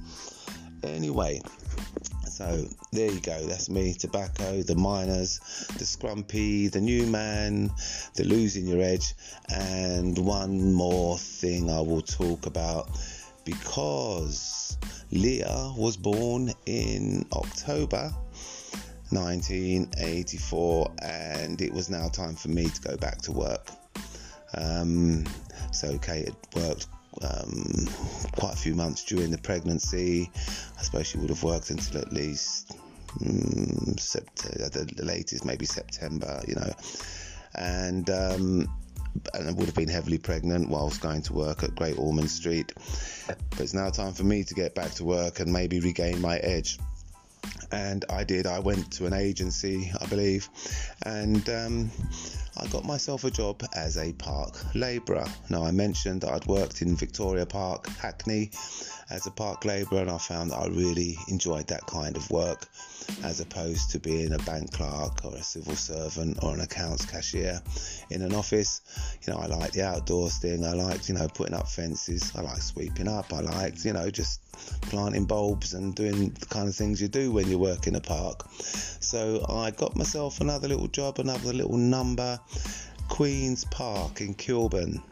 Anyway, 0.83 1.41
so 2.29 2.67
there 2.93 3.11
you 3.11 3.21
go. 3.21 3.47
That's 3.47 3.71
me. 3.71 3.95
Tobacco, 3.95 4.63
the 4.63 4.75
miners, 4.75 5.41
the 5.79 5.85
scrumpy, 5.85 6.71
the 6.71 6.81
new 6.81 7.07
man, 7.07 7.71
the 8.15 8.25
losing 8.25 8.67
your 8.67 8.83
edge, 8.83 9.15
and 9.49 10.19
one 10.19 10.75
more 10.75 11.17
thing 11.17 11.71
I 11.71 11.81
will 11.81 12.03
talk 12.03 12.47
about 12.47 12.91
because 13.47 14.77
Leah 15.11 15.73
was 15.79 15.97
born 15.97 16.53
in 16.67 17.25
October 17.33 18.13
1984, 19.11 20.95
and 21.03 21.63
it 21.63 21.73
was 21.73 21.89
now 21.89 22.09
time 22.09 22.35
for 22.35 22.49
me 22.49 22.67
to 22.67 22.83
go 22.83 22.97
back 22.97 23.23
to 23.23 23.33
work. 23.33 23.71
Um, 24.55 25.25
so 25.73 25.97
Kate 25.99 26.27
had 26.27 26.37
worked 26.55 26.89
um, 27.23 27.89
quite 28.33 28.53
a 28.53 28.57
few 28.57 28.75
months 28.75 29.05
during 29.05 29.31
the 29.31 29.39
pregnancy. 29.39 30.31
I 30.79 30.83
suppose 30.83 31.07
she 31.07 31.19
would 31.19 31.31
have 31.31 31.43
worked 31.43 31.71
until 31.71 32.01
at 32.01 32.13
least 32.13 32.77
um, 33.25 33.97
September, 33.97 34.69
the 34.69 35.05
latest 35.05 35.45
maybe 35.45 35.67
September, 35.67 36.43
you 36.47 36.57
know, 36.57 36.73
and 37.55 38.11
um, 38.11 38.69
and 39.35 39.57
would 39.57 39.67
have 39.67 39.75
been 39.75 39.89
heavily 39.89 40.19
pregnant 40.19 40.69
whilst 40.69 41.01
going 41.01 41.23
to 41.23 41.33
work 41.33 41.63
at 41.63 41.75
Great 41.75 41.99
Ormond 41.99 42.31
Street. 42.31 42.73
But 43.27 43.61
it's 43.61 43.75
now 43.75 43.91
time 43.91 44.13
for 44.13 44.25
me 44.25 44.45
to 44.45 44.55
get 44.55 44.75
back 44.75 44.93
to 44.93 45.05
work 45.05 45.41
and 45.41 45.53
maybe 45.53 45.81
regain 45.81 46.21
my 46.21 46.39
edge. 46.39 46.79
And 47.73 48.05
I 48.11 48.25
did. 48.25 48.47
I 48.47 48.59
went 48.59 48.93
to 48.95 49.07
an 49.07 49.13
agency, 49.13 49.93
I 50.01 50.07
believe, 50.07 50.49
and 51.05 51.49
um, 51.49 51.91
I 52.57 52.67
got 52.69 52.85
myself 52.85 53.25
a 53.25 53.31
job 53.31 53.63
as 53.75 53.99
a 53.99 54.13
park 54.15 54.57
labourer. 54.75 55.27
Now, 55.51 55.65
I 55.65 55.71
mentioned 55.71 56.25
I'd 56.25 56.47
worked 56.47 56.83
in 56.83 56.97
Victoria 56.97 57.47
Park, 57.47 57.87
Hackney, 57.89 58.51
as 59.11 59.27
a 59.27 59.31
park 59.31 59.65
labourer, 59.65 60.01
and 60.01 60.11
I 60.11 60.19
found 60.19 60.51
that 60.51 60.59
I 60.59 60.67
really 60.69 61.17
enjoyed 61.29 61.69
that 61.69 61.87
kind 61.87 62.17
of 62.17 62.29
work 62.31 62.67
as 63.23 63.41
opposed 63.41 63.91
to 63.91 63.99
being 63.99 64.33
a 64.33 64.39
bank 64.39 64.73
clerk 64.73 65.25
or 65.25 65.35
a 65.35 65.43
civil 65.43 65.75
servant 65.75 66.39
or 66.43 66.55
an 66.55 66.61
accounts 66.61 67.05
cashier 67.05 67.61
in 68.11 68.23
an 68.23 68.35
office. 68.35 68.81
You 69.27 69.33
know, 69.33 69.39
I 69.39 69.47
liked 69.47 69.75
the 69.75 69.83
outdoors 69.83 70.39
thing, 70.39 70.65
I 70.65 70.73
liked, 70.73 71.09
you 71.09 71.15
know, 71.15 71.29
putting 71.29 71.55
up 71.55 71.69
fences, 71.69 72.33
I 72.37 72.43
liked 72.43 72.63
sweeping 72.63 73.09
up, 73.09 73.33
I 73.33 73.41
liked, 73.41 73.85
you 73.85 73.93
know, 73.93 74.11
just 74.11 74.41
planting 74.83 75.25
bulbs 75.25 75.75
and 75.75 75.95
doing 75.95 76.31
the 76.31 76.47
kind 76.47 76.69
of 76.69 76.75
things 76.75 77.01
you 77.01 77.09
do 77.09 77.33
when 77.33 77.49
you 77.49 77.59
work 77.59 77.87
in 77.87 77.95
a 77.95 78.01
park. 78.01 78.47
So 78.51 79.45
I 79.49 79.71
got 79.71 79.97
myself 79.97 80.41
another 80.41 80.69
little 80.69 80.89
job, 80.89 81.19
another 81.19 81.53
little 81.53 81.77
number, 81.77 82.39
Queen's 83.09 83.65
Park 83.67 84.21
in 84.21 84.35
Kilburn. 84.35 85.03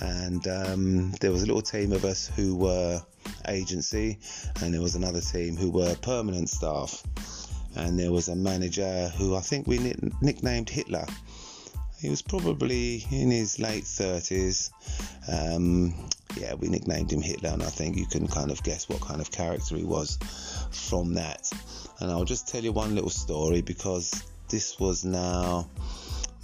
And 0.00 0.46
um, 0.48 1.12
there 1.20 1.30
was 1.30 1.42
a 1.42 1.46
little 1.46 1.62
team 1.62 1.92
of 1.92 2.04
us 2.04 2.26
who 2.26 2.56
were 2.56 3.02
agency, 3.48 4.18
and 4.62 4.74
there 4.74 4.80
was 4.80 4.94
another 4.94 5.20
team 5.20 5.56
who 5.56 5.70
were 5.70 5.94
permanent 5.96 6.48
staff. 6.48 7.02
And 7.76 7.98
there 7.98 8.12
was 8.12 8.28
a 8.28 8.36
manager 8.36 9.08
who 9.16 9.34
I 9.34 9.40
think 9.40 9.66
we 9.66 9.94
nicknamed 10.20 10.70
Hitler. 10.70 11.06
He 12.00 12.08
was 12.08 12.22
probably 12.22 13.04
in 13.10 13.30
his 13.30 13.58
late 13.58 13.84
30s. 13.84 14.70
Um, 15.28 15.94
yeah, 16.36 16.54
we 16.54 16.68
nicknamed 16.68 17.12
him 17.12 17.22
Hitler, 17.22 17.50
and 17.50 17.62
I 17.62 17.70
think 17.70 17.96
you 17.96 18.06
can 18.06 18.26
kind 18.26 18.50
of 18.50 18.62
guess 18.62 18.88
what 18.88 19.00
kind 19.00 19.20
of 19.20 19.30
character 19.30 19.76
he 19.76 19.84
was 19.84 20.18
from 20.70 21.14
that. 21.14 21.50
And 22.00 22.10
I'll 22.10 22.24
just 22.24 22.48
tell 22.48 22.62
you 22.62 22.72
one 22.72 22.94
little 22.94 23.10
story 23.10 23.62
because 23.62 24.22
this 24.48 24.78
was 24.78 25.04
now 25.04 25.68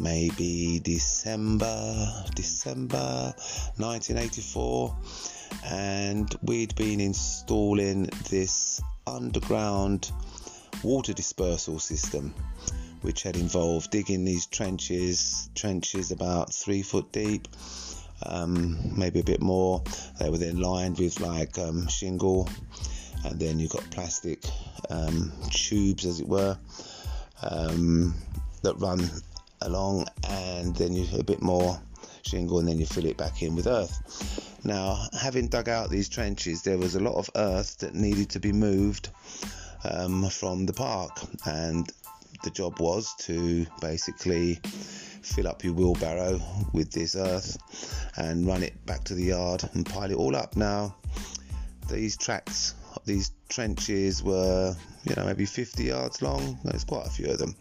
maybe 0.01 0.81
December, 0.83 2.25
December 2.35 3.35
1984, 3.77 4.97
and 5.67 6.35
we'd 6.43 6.75
been 6.75 7.01
installing 7.01 8.09
this 8.31 8.81
underground 9.07 10.11
water 10.83 11.13
dispersal 11.13 11.79
system 11.79 12.35
which 13.03 13.23
had 13.23 13.37
involved 13.37 13.91
digging 13.91 14.25
these 14.25 14.47
trenches, 14.47 15.49
trenches 15.55 16.11
about 16.11 16.53
three 16.53 16.83
foot 16.83 17.11
deep, 17.13 17.49
um, 18.27 18.79
maybe 18.97 19.21
a 19.21 19.25
bit 19.25 19.41
more. 19.41 19.83
They 20.19 20.29
were 20.29 20.39
then 20.39 20.61
lined 20.61 20.99
with 20.99 21.21
like 21.21 21.59
um, 21.59 21.89
shingle, 21.89 22.49
and 23.25 23.41
then 23.41 23.59
you've 23.59 23.71
got 23.71 23.91
plastic 23.91 24.45
um, 24.91 25.33
tubes, 25.51 26.05
as 26.05 26.21
it 26.21 26.29
were, 26.29 26.59
um, 27.43 28.15
that 28.63 28.75
run 28.79 29.01
along, 29.63 30.07
and 30.29 30.75
then 30.77 30.95
you 30.95 31.07
a 31.19 31.23
bit 31.23 31.43
more 31.43 31.81
shingle, 32.23 32.59
and 32.59 32.69
then 32.69 32.79
you 32.79 32.87
fill 32.87 33.07
it 33.07 33.17
back 33.17 33.43
in 33.43 33.57
with 33.57 33.67
earth. 33.67 34.61
Now, 34.65 34.99
having 35.19 35.49
dug 35.49 35.69
out 35.69 35.91
these 35.91 36.09
trenches, 36.09 36.63
there 36.63 36.79
was 36.79 36.95
a 36.95 37.01
lot 37.01 37.15
of 37.15 37.31
earth 37.35 37.79
that 37.79 37.95
needed 37.95 38.31
to 38.31 38.41
be 38.41 38.53
moved 38.53 39.09
um, 39.85 40.29
from 40.29 40.67
the 40.67 40.73
park, 40.73 41.19
and 41.47 41.91
the 42.43 42.51
job 42.51 42.81
was 42.81 43.15
to 43.21 43.67
basically 43.81 44.61
fill 45.23 45.47
up 45.47 45.63
your 45.63 45.75
wheelbarrow 45.75 46.41
with 46.73 46.91
this 46.93 47.15
earth 47.15 47.57
and 48.17 48.47
run 48.47 48.63
it 48.63 48.87
back 48.87 49.05
to 49.05 49.15
the 49.15 49.25
yard 49.25 49.63
and 49.75 49.87
pile 49.87 50.11
it 50.11 50.17
all 50.17 50.35
up. 50.35 50.57
Now, 50.57 50.97
these 51.91 52.17
tracks, 52.17 52.75
these 53.05 53.33
trenches 53.49 54.23
were, 54.23 54.75
you 55.05 55.15
know, 55.15 55.25
maybe 55.27 55.45
50 55.45 55.85
yards 55.85 56.23
long. 56.23 56.59
There's 56.65 56.85
quite 56.85 57.07
a 57.07 57.11
few 57.11 57.31
of 57.31 57.39
them. 57.39 57.55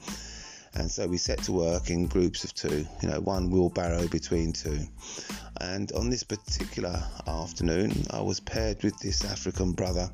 And 0.76 0.90
so 0.90 1.08
we 1.08 1.18
set 1.18 1.40
to 1.44 1.52
work 1.52 1.90
in 1.90 2.08
groups 2.08 2.44
of 2.44 2.54
two, 2.54 2.86
you 3.02 3.10
know, 3.10 3.20
one 3.20 3.50
wheelbarrow 3.50 4.08
between 4.08 4.54
two. 4.54 4.80
And 5.60 5.92
on 5.94 6.10
this 6.10 6.24
particular 6.24 7.02
afternoon, 7.28 7.92
I 8.12 8.22
was 8.22 8.40
paired 8.40 8.84
with 8.84 8.98
this 9.00 9.26
African 9.26 9.74
brother 9.74 10.10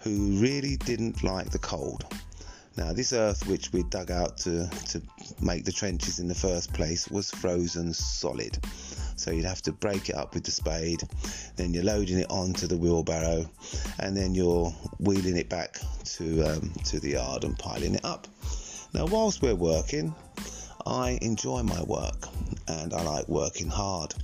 who 0.00 0.38
really 0.40 0.76
didn't 0.76 1.22
like 1.22 1.50
the 1.50 1.58
cold. 1.58 2.04
Now, 2.76 2.92
this 2.92 3.12
earth 3.12 3.48
which 3.48 3.72
we 3.72 3.82
dug 3.82 4.12
out 4.12 4.38
to, 4.38 4.68
to 4.90 5.02
make 5.42 5.64
the 5.64 5.72
trenches 5.72 6.20
in 6.20 6.28
the 6.28 6.34
first 6.34 6.72
place 6.72 7.08
was 7.08 7.28
frozen 7.28 7.92
solid. 7.92 8.56
So 9.16 9.32
you'd 9.32 9.46
have 9.46 9.62
to 9.62 9.72
break 9.72 10.10
it 10.10 10.14
up 10.14 10.34
with 10.34 10.44
the 10.44 10.52
spade, 10.52 11.02
then 11.56 11.74
you're 11.74 11.82
loading 11.82 12.20
it 12.20 12.30
onto 12.30 12.68
the 12.68 12.76
wheelbarrow, 12.76 13.50
and 13.98 14.16
then 14.16 14.36
you're 14.36 14.70
wheeling 15.00 15.36
it 15.36 15.48
back 15.48 15.80
to 16.04 16.44
um, 16.44 16.70
to 16.84 17.00
the 17.00 17.10
yard 17.10 17.42
and 17.42 17.58
piling 17.58 17.96
it 17.96 18.04
up. 18.04 18.28
Now, 18.94 19.06
whilst 19.06 19.42
we're 19.42 19.54
working, 19.54 20.14
I 20.86 21.18
enjoy 21.20 21.62
my 21.62 21.82
work 21.82 22.26
and 22.66 22.94
I 22.94 23.02
like 23.02 23.28
working 23.28 23.68
hard, 23.68 24.14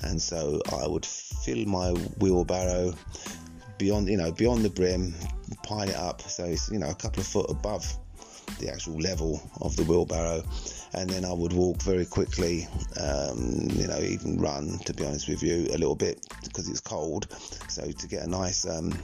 and 0.00 0.20
so 0.20 0.60
I 0.72 0.86
would 0.86 1.06
fill 1.06 1.64
my 1.66 1.90
wheelbarrow 2.18 2.94
beyond 3.78 4.08
you 4.08 4.16
know 4.16 4.32
beyond 4.32 4.64
the 4.64 4.70
brim 4.70 5.14
pile 5.64 5.88
it 5.88 5.96
up 5.96 6.22
so 6.22 6.44
it's 6.44 6.70
you 6.70 6.78
know 6.78 6.90
a 6.90 6.94
couple 6.94 7.20
of 7.20 7.26
foot 7.26 7.50
above 7.50 7.84
the 8.58 8.70
actual 8.70 8.94
level 8.98 9.42
of 9.60 9.74
the 9.76 9.84
wheelbarrow. 9.84 10.42
And 10.92 11.10
then 11.10 11.24
I 11.24 11.32
would 11.32 11.52
walk 11.52 11.82
very 11.82 12.06
quickly 12.06 12.68
um, 13.00 13.68
you 13.72 13.86
know 13.88 13.98
even 13.98 14.38
run 14.40 14.78
to 14.84 14.94
be 14.94 15.04
honest 15.04 15.28
with 15.28 15.42
you 15.42 15.66
a 15.72 15.78
little 15.78 15.96
bit 15.96 16.26
because 16.42 16.68
it's 16.68 16.80
cold. 16.80 17.26
So 17.68 17.90
to 17.90 18.08
get 18.08 18.22
a 18.22 18.28
nice 18.28 18.66
um, 18.66 18.96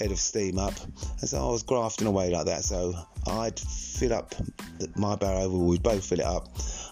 head 0.00 0.10
of 0.10 0.18
steam 0.18 0.58
up. 0.58 0.74
And 1.20 1.28
so 1.28 1.38
I 1.38 1.50
was 1.50 1.62
grafting 1.62 2.06
away 2.06 2.30
like 2.30 2.46
that 2.46 2.64
so 2.64 2.94
I'd 3.26 3.58
fill 3.60 4.14
up 4.14 4.34
my 4.96 5.14
barrow 5.14 5.48
we'd 5.48 5.82
both 5.82 6.04
fill 6.04 6.20
it 6.20 6.26
up. 6.26 6.48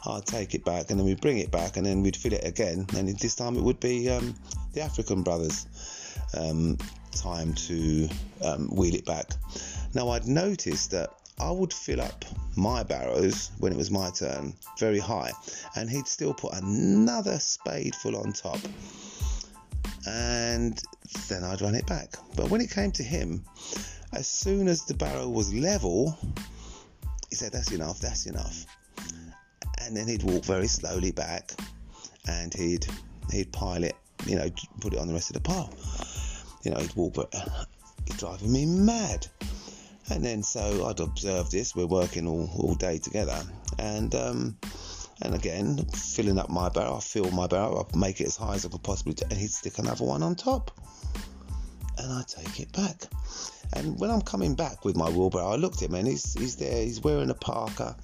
I'd 0.07 0.27
take 0.27 0.55
it 0.55 0.65
back 0.65 0.91
and 0.91 0.99
then 0.99 1.07
we'd 1.07 1.21
bring 1.21 1.39
it 1.39 1.51
back 1.51 1.77
and 1.77 1.85
then 1.85 2.03
we'd 2.03 2.17
fill 2.17 2.35
it 2.35 2.45
again. 2.45 2.87
And 2.97 3.09
this 3.19 3.35
time 3.35 3.57
it 3.57 3.63
would 3.63 3.81
be 3.81 4.09
um, 4.09 4.35
the 4.75 4.83
African 4.83 5.23
brothers 5.23 5.67
um, 6.37 6.79
time 7.13 7.55
to 7.55 8.09
um, 8.45 8.69
wheel 8.69 8.95
it 8.95 9.05
back. 9.05 9.33
Now, 9.95 10.11
I'd 10.11 10.27
noticed 10.27 10.91
that 10.93 11.11
I 11.41 11.51
would 11.51 11.73
fill 11.73 12.01
up 12.01 12.25
my 12.57 12.83
barrows 12.83 13.51
when 13.59 13.73
it 13.73 13.77
was 13.77 13.91
my 13.91 14.11
turn 14.11 14.55
very 14.79 14.99
high, 14.99 15.33
and 15.77 15.89
he'd 15.89 16.09
still 16.09 16.35
put 16.35 16.55
another 16.55 17.39
spadeful 17.39 18.17
on 18.17 18.33
top, 18.33 18.59
and 20.09 20.83
then 21.29 21.45
I'd 21.45 21.61
run 21.61 21.75
it 21.75 21.87
back. 21.87 22.17
But 22.37 22.51
when 22.51 22.61
it 22.61 22.71
came 22.71 22.93
to 22.93 23.03
him, 23.03 23.45
as 24.13 24.27
soon 24.27 24.69
as 24.69 24.85
the 24.85 24.95
barrel 24.95 25.33
was 25.33 25.53
level, 25.53 26.19
he 27.29 27.37
said, 27.37 27.53
That's 27.53 27.73
enough, 27.73 28.01
that's 28.01 28.27
enough. 28.27 28.65
And 29.83 29.97
then 29.97 30.09
he'd 30.09 30.23
walk 30.23 30.45
very 30.45 30.67
slowly 30.67 31.13
back 31.13 31.53
and 32.27 32.53
he'd 32.53 32.87
he'd 33.31 33.53
pile 33.53 33.85
it, 33.85 33.97
you 34.27 34.37
know, 34.37 34.51
put 34.81 34.95
it 34.95 34.99
on 34.99 35.07
the 35.07 35.15
rest 35.15 35.31
of 35.31 35.35
the 35.35 35.41
pile 35.41 35.73
you 36.63 36.71
know, 36.71 36.81
he'd 36.81 36.95
walk, 36.95 37.15
but 37.15 37.35
he's 38.07 38.19
driving 38.19 38.53
me 38.53 38.67
mad. 38.67 39.27
And 40.11 40.25
then 40.25 40.43
so 40.43 40.87
I'd 40.87 41.01
observe 41.01 41.51
this. 41.51 41.77
We're 41.77 41.87
working 41.87 42.27
all, 42.27 42.51
all 42.59 42.75
day 42.75 42.99
together, 42.99 43.39
and 43.79 44.15
um, 44.15 44.57
and 45.23 45.35
again 45.35 45.85
filling 45.87 46.39
up 46.39 46.51
my 46.51 46.69
barrel. 46.69 46.97
I 46.97 47.01
fill 47.01 47.31
my 47.31 47.47
barrel. 47.47 47.89
I 47.93 47.97
make 47.97 48.21
it 48.21 48.27
as 48.27 48.37
high 48.37 48.55
as 48.55 48.65
I 48.65 48.69
could 48.69 48.83
possibly, 48.83 49.15
do, 49.15 49.25
and 49.31 49.39
he'd 49.39 49.51
stick 49.51 49.79
another 49.79 50.05
one 50.05 50.23
on 50.23 50.35
top, 50.35 50.71
and 51.99 52.13
I 52.13 52.23
take 52.27 52.61
it 52.61 52.73
back. 52.73 53.05
And 53.75 53.99
when 54.01 54.11
I'm 54.11 54.23
coming 54.23 54.55
back 54.55 54.85
with 54.85 54.97
my 54.97 55.11
wheelbarrow, 55.11 55.53
I 55.53 55.57
looked 55.57 55.83
at 55.83 55.91
him, 55.91 55.95
and 55.95 56.09
he's 56.09 56.35
he's 56.35 56.57
there. 56.57 56.85
He's 56.85 57.01
wearing 57.01 57.31
a 57.31 57.35
parka. 57.35 57.97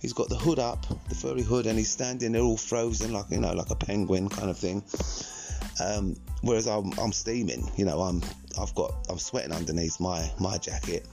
He's 0.00 0.12
got 0.14 0.28
the 0.28 0.36
hood 0.36 0.58
up, 0.58 0.86
the 1.08 1.14
furry 1.14 1.42
hood, 1.42 1.66
and 1.66 1.76
he's 1.76 1.90
standing 1.90 2.32
there 2.32 2.42
all 2.42 2.56
frozen, 2.56 3.12
like 3.12 3.26
you 3.30 3.38
know, 3.38 3.52
like 3.52 3.70
a 3.70 3.76
penguin 3.76 4.28
kind 4.28 4.48
of 4.50 4.58
thing. 4.58 4.82
Um, 5.82 6.16
whereas 6.42 6.66
I'm, 6.66 6.92
I'm 6.98 7.12
steaming, 7.12 7.70
you 7.76 7.84
know, 7.84 8.00
I'm 8.00 8.22
I've 8.58 8.74
got 8.74 8.92
I'm 9.08 9.18
sweating 9.18 9.52
underneath 9.52 10.00
my 10.00 10.30
my 10.38 10.58
jacket, 10.58 11.06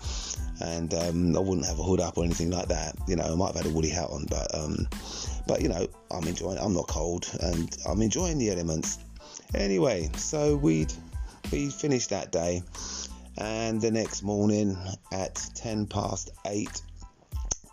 and 0.61 0.93
um, 0.93 1.35
I 1.35 1.39
wouldn't 1.39 1.65
have 1.65 1.79
a 1.79 1.83
hood 1.83 1.99
up 1.99 2.17
or 2.17 2.23
anything 2.23 2.51
like 2.51 2.67
that. 2.69 2.95
You 3.07 3.15
know, 3.15 3.23
I 3.23 3.35
might 3.35 3.47
have 3.47 3.57
had 3.57 3.65
a 3.65 3.69
woolly 3.69 3.89
hat 3.89 4.09
on, 4.09 4.25
but 4.25 4.53
um, 4.55 4.87
but 5.47 5.61
you 5.61 5.69
know, 5.69 5.87
I'm 6.11 6.27
enjoying. 6.27 6.57
I'm 6.57 6.73
not 6.73 6.87
cold, 6.87 7.29
and 7.41 7.75
I'm 7.87 8.01
enjoying 8.01 8.37
the 8.37 8.51
elements. 8.51 8.99
Anyway, 9.55 10.09
so 10.15 10.55
we'd 10.55 10.93
we 11.51 11.69
finished 11.69 12.09
that 12.09 12.31
day, 12.31 12.61
and 13.37 13.81
the 13.81 13.91
next 13.91 14.23
morning 14.23 14.77
at 15.11 15.35
ten 15.55 15.85
past 15.85 16.31
eight, 16.45 16.81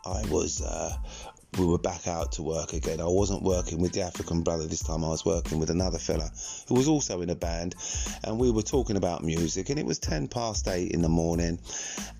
I 0.06 0.24
was 0.30 0.62
uh, 0.62 0.96
we 1.58 1.66
were 1.66 1.78
back 1.78 2.06
out 2.06 2.32
to 2.32 2.42
work 2.42 2.72
again. 2.72 3.00
I 3.00 3.06
wasn't 3.06 3.42
working 3.42 3.80
with 3.80 3.92
the 3.92 4.02
African 4.02 4.42
brother 4.42 4.66
this 4.66 4.82
time, 4.82 5.04
I 5.04 5.08
was 5.08 5.24
working 5.24 5.58
with 5.58 5.70
another 5.70 5.98
fella 5.98 6.30
who 6.68 6.74
was 6.74 6.88
also 6.88 7.20
in 7.20 7.30
a 7.30 7.34
band, 7.34 7.74
and 8.24 8.38
we 8.38 8.50
were 8.50 8.62
talking 8.62 8.96
about 8.96 9.22
music. 9.22 9.70
And 9.70 9.78
it 9.78 9.86
was 9.86 9.98
10 9.98 10.28
past 10.28 10.68
8 10.68 10.90
in 10.90 11.02
the 11.02 11.08
morning, 11.08 11.58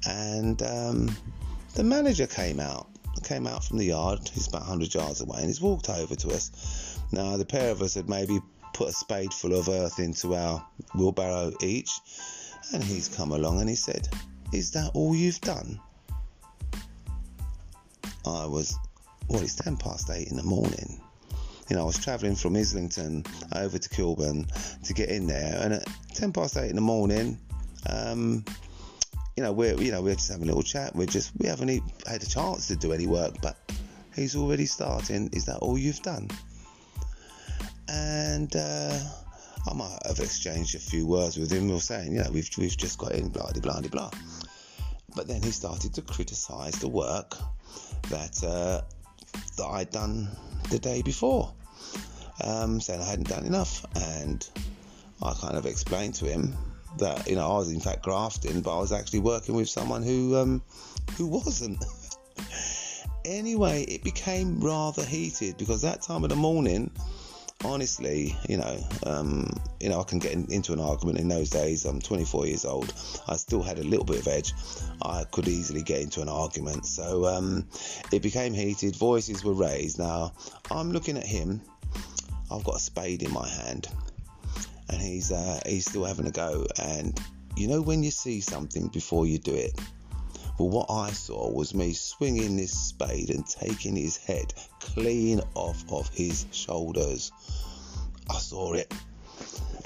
and 0.06 0.62
um, 0.62 1.16
the 1.74 1.84
manager 1.84 2.26
came 2.26 2.60
out. 2.60 2.88
Came 3.24 3.46
out 3.46 3.64
from 3.64 3.78
the 3.78 3.86
yard, 3.86 4.20
he's 4.34 4.48
about 4.48 4.62
100 4.62 4.94
yards 4.94 5.20
away, 5.20 5.38
and 5.38 5.46
he's 5.46 5.60
walked 5.60 5.88
over 5.88 6.14
to 6.14 6.28
us. 6.28 6.98
Now, 7.10 7.36
the 7.36 7.44
pair 7.44 7.70
of 7.70 7.80
us 7.80 7.94
had 7.94 8.08
maybe 8.08 8.38
put 8.74 8.88
a 8.88 8.92
spade 8.92 9.32
full 9.32 9.54
of 9.54 9.68
earth 9.68 9.98
into 9.98 10.34
our 10.34 10.64
wheelbarrow 10.94 11.52
each, 11.62 11.90
and 12.72 12.82
he's 12.82 13.08
come 13.08 13.32
along 13.32 13.60
and 13.60 13.68
he 13.68 13.76
said, 13.76 14.08
Is 14.52 14.72
that 14.72 14.90
all 14.94 15.14
you've 15.14 15.40
done? 15.40 15.80
I 18.26 18.46
was 18.46 18.76
well, 19.28 19.42
it's 19.42 19.54
10 19.54 19.76
past 19.76 20.10
8 20.10 20.28
in 20.28 20.36
the 20.36 20.42
morning. 20.42 21.00
You 21.70 21.76
know, 21.76 21.82
I 21.82 21.86
was 21.86 21.98
travelling 21.98 22.36
from 22.36 22.56
Islington 22.56 23.24
over 23.56 23.78
to 23.78 23.88
Kilburn 23.88 24.46
to 24.84 24.92
get 24.92 25.08
in 25.08 25.26
there, 25.26 25.58
and 25.62 25.74
at 25.74 25.88
10 26.14 26.32
past 26.32 26.56
8 26.56 26.68
in 26.68 26.76
the 26.76 26.82
morning, 26.82 27.38
um, 27.88 28.44
you 29.36 29.42
know, 29.42 29.52
we're 29.52 29.80
you 29.80 29.90
know 29.90 30.02
we're 30.02 30.14
just 30.14 30.30
having 30.30 30.44
a 30.44 30.46
little 30.46 30.62
chat. 30.62 30.94
We're 30.94 31.06
just 31.06 31.32
we 31.38 31.48
haven't 31.48 31.70
even 31.70 31.90
had 32.06 32.22
a 32.22 32.26
chance 32.26 32.68
to 32.68 32.76
do 32.76 32.92
any 32.92 33.06
work, 33.06 33.34
but 33.42 33.56
he's 34.14 34.36
already 34.36 34.66
starting. 34.66 35.30
Is 35.32 35.46
that 35.46 35.58
all 35.58 35.76
you've 35.76 36.02
done? 36.02 36.28
And 37.88 38.54
uh, 38.54 38.98
I 39.68 39.74
might 39.74 39.98
have 40.06 40.20
exchanged 40.20 40.74
a 40.74 40.78
few 40.78 41.06
words 41.06 41.36
with 41.36 41.50
him, 41.50 41.70
or 41.70 41.80
saying, 41.80 42.12
you 42.12 42.22
know, 42.22 42.30
we've 42.32 42.48
we've 42.58 42.76
just 42.76 42.98
got 42.98 43.12
in, 43.12 43.28
blah 43.28 43.50
blah 43.50 43.80
blah 43.80 43.88
blah. 43.88 44.10
But 45.16 45.26
then 45.28 45.42
he 45.42 45.50
started 45.50 45.94
to 45.94 46.02
criticise 46.02 46.74
the 46.74 46.88
work 46.88 47.36
that 48.10 48.42
uh, 48.44 48.82
that 49.56 49.66
I'd 49.66 49.90
done 49.90 50.28
the 50.70 50.78
day 50.78 51.02
before, 51.02 51.52
um, 52.42 52.80
saying 52.80 53.00
I 53.00 53.04
hadn't 53.04 53.28
done 53.28 53.44
enough. 53.44 53.84
And 53.96 54.48
I 55.22 55.32
kind 55.34 55.56
of 55.56 55.66
explained 55.66 56.14
to 56.16 56.26
him 56.26 56.54
that 56.98 57.28
you 57.28 57.36
know 57.36 57.46
I 57.46 57.58
was 57.58 57.72
in 57.72 57.80
fact 57.80 58.02
grafting, 58.02 58.60
but 58.60 58.76
I 58.76 58.80
was 58.80 58.92
actually 58.92 59.20
working 59.20 59.54
with 59.54 59.68
someone 59.68 60.02
who 60.02 60.36
um, 60.36 60.62
who 61.16 61.26
wasn't. 61.26 61.84
anyway, 63.24 63.82
it 63.82 64.02
became 64.02 64.60
rather 64.60 65.04
heated 65.04 65.56
because 65.56 65.82
that 65.82 66.02
time 66.02 66.24
of 66.24 66.30
the 66.30 66.36
morning 66.36 66.90
honestly, 67.64 68.36
you 68.48 68.56
know, 68.56 68.78
um, 69.06 69.48
you 69.80 69.88
know, 69.88 70.00
I 70.00 70.04
can 70.04 70.18
get 70.18 70.32
in, 70.32 70.50
into 70.50 70.72
an 70.72 70.80
argument 70.80 71.18
in 71.18 71.28
those 71.28 71.50
days. 71.50 71.84
I'm 71.84 72.00
24 72.00 72.46
years 72.46 72.64
old. 72.64 72.92
I 73.26 73.36
still 73.36 73.62
had 73.62 73.78
a 73.78 73.82
little 73.82 74.04
bit 74.04 74.20
of 74.20 74.28
edge. 74.28 74.52
I 75.02 75.24
could 75.30 75.48
easily 75.48 75.82
get 75.82 76.02
into 76.02 76.20
an 76.20 76.28
argument. 76.28 76.86
So 76.86 77.26
um, 77.26 77.66
it 78.12 78.22
became 78.22 78.54
heated. 78.54 78.96
Voices 78.96 79.44
were 79.44 79.54
raised. 79.54 79.98
Now 79.98 80.32
I'm 80.70 80.92
looking 80.92 81.16
at 81.16 81.26
him. 81.26 81.60
I've 82.50 82.64
got 82.64 82.76
a 82.76 82.80
spade 82.80 83.22
in 83.22 83.32
my 83.32 83.48
hand, 83.48 83.88
and 84.88 85.00
he's 85.00 85.32
uh, 85.32 85.60
he's 85.66 85.88
still 85.88 86.04
having 86.04 86.26
a 86.26 86.30
go. 86.30 86.66
And 86.82 87.18
you 87.56 87.68
know 87.68 87.80
when 87.80 88.02
you 88.02 88.10
see 88.10 88.40
something 88.40 88.88
before 88.88 89.26
you 89.26 89.38
do 89.38 89.54
it. 89.54 89.78
Well, 90.58 90.70
what 90.70 90.86
I 90.88 91.10
saw 91.10 91.50
was 91.50 91.74
me 91.74 91.92
swinging 91.94 92.56
this 92.56 92.72
spade 92.72 93.30
and 93.30 93.44
taking 93.44 93.96
his 93.96 94.16
head 94.16 94.54
clean 94.78 95.40
off 95.54 95.84
of 95.90 96.08
his 96.10 96.46
shoulders. 96.52 97.32
I 98.30 98.38
saw 98.38 98.74
it 98.74 98.94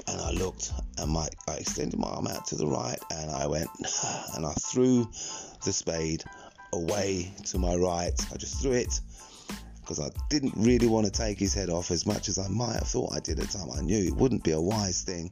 and 0.07 0.21
I 0.21 0.31
looked 0.31 0.71
and 0.97 1.11
my 1.11 1.27
I 1.47 1.53
extended 1.53 1.99
my 1.99 2.07
arm 2.07 2.27
out 2.27 2.45
to 2.47 2.55
the 2.55 2.67
right 2.67 2.99
and 3.11 3.31
I 3.31 3.47
went 3.47 3.69
and 4.35 4.45
I 4.45 4.53
threw 4.53 5.09
the 5.65 5.73
spade 5.73 6.23
away 6.73 7.33
to 7.45 7.57
my 7.57 7.75
right. 7.75 8.13
I 8.31 8.37
just 8.37 8.61
threw 8.61 8.73
it 8.73 8.99
because 9.89 10.05
I 10.05 10.11
didn't 10.29 10.53
really 10.55 10.85
want 10.85 11.07
to 11.07 11.11
take 11.11 11.39
his 11.39 11.55
head 11.55 11.71
off 11.71 11.89
as 11.89 12.05
much 12.05 12.29
as 12.29 12.37
I 12.37 12.47
might 12.47 12.75
have 12.75 12.87
thought 12.87 13.11
I 13.11 13.19
did 13.19 13.39
at 13.39 13.49
the 13.49 13.57
time. 13.57 13.69
I 13.75 13.81
knew 13.81 14.05
it 14.05 14.15
wouldn't 14.15 14.43
be 14.43 14.51
a 14.51 14.61
wise 14.61 15.01
thing. 15.01 15.31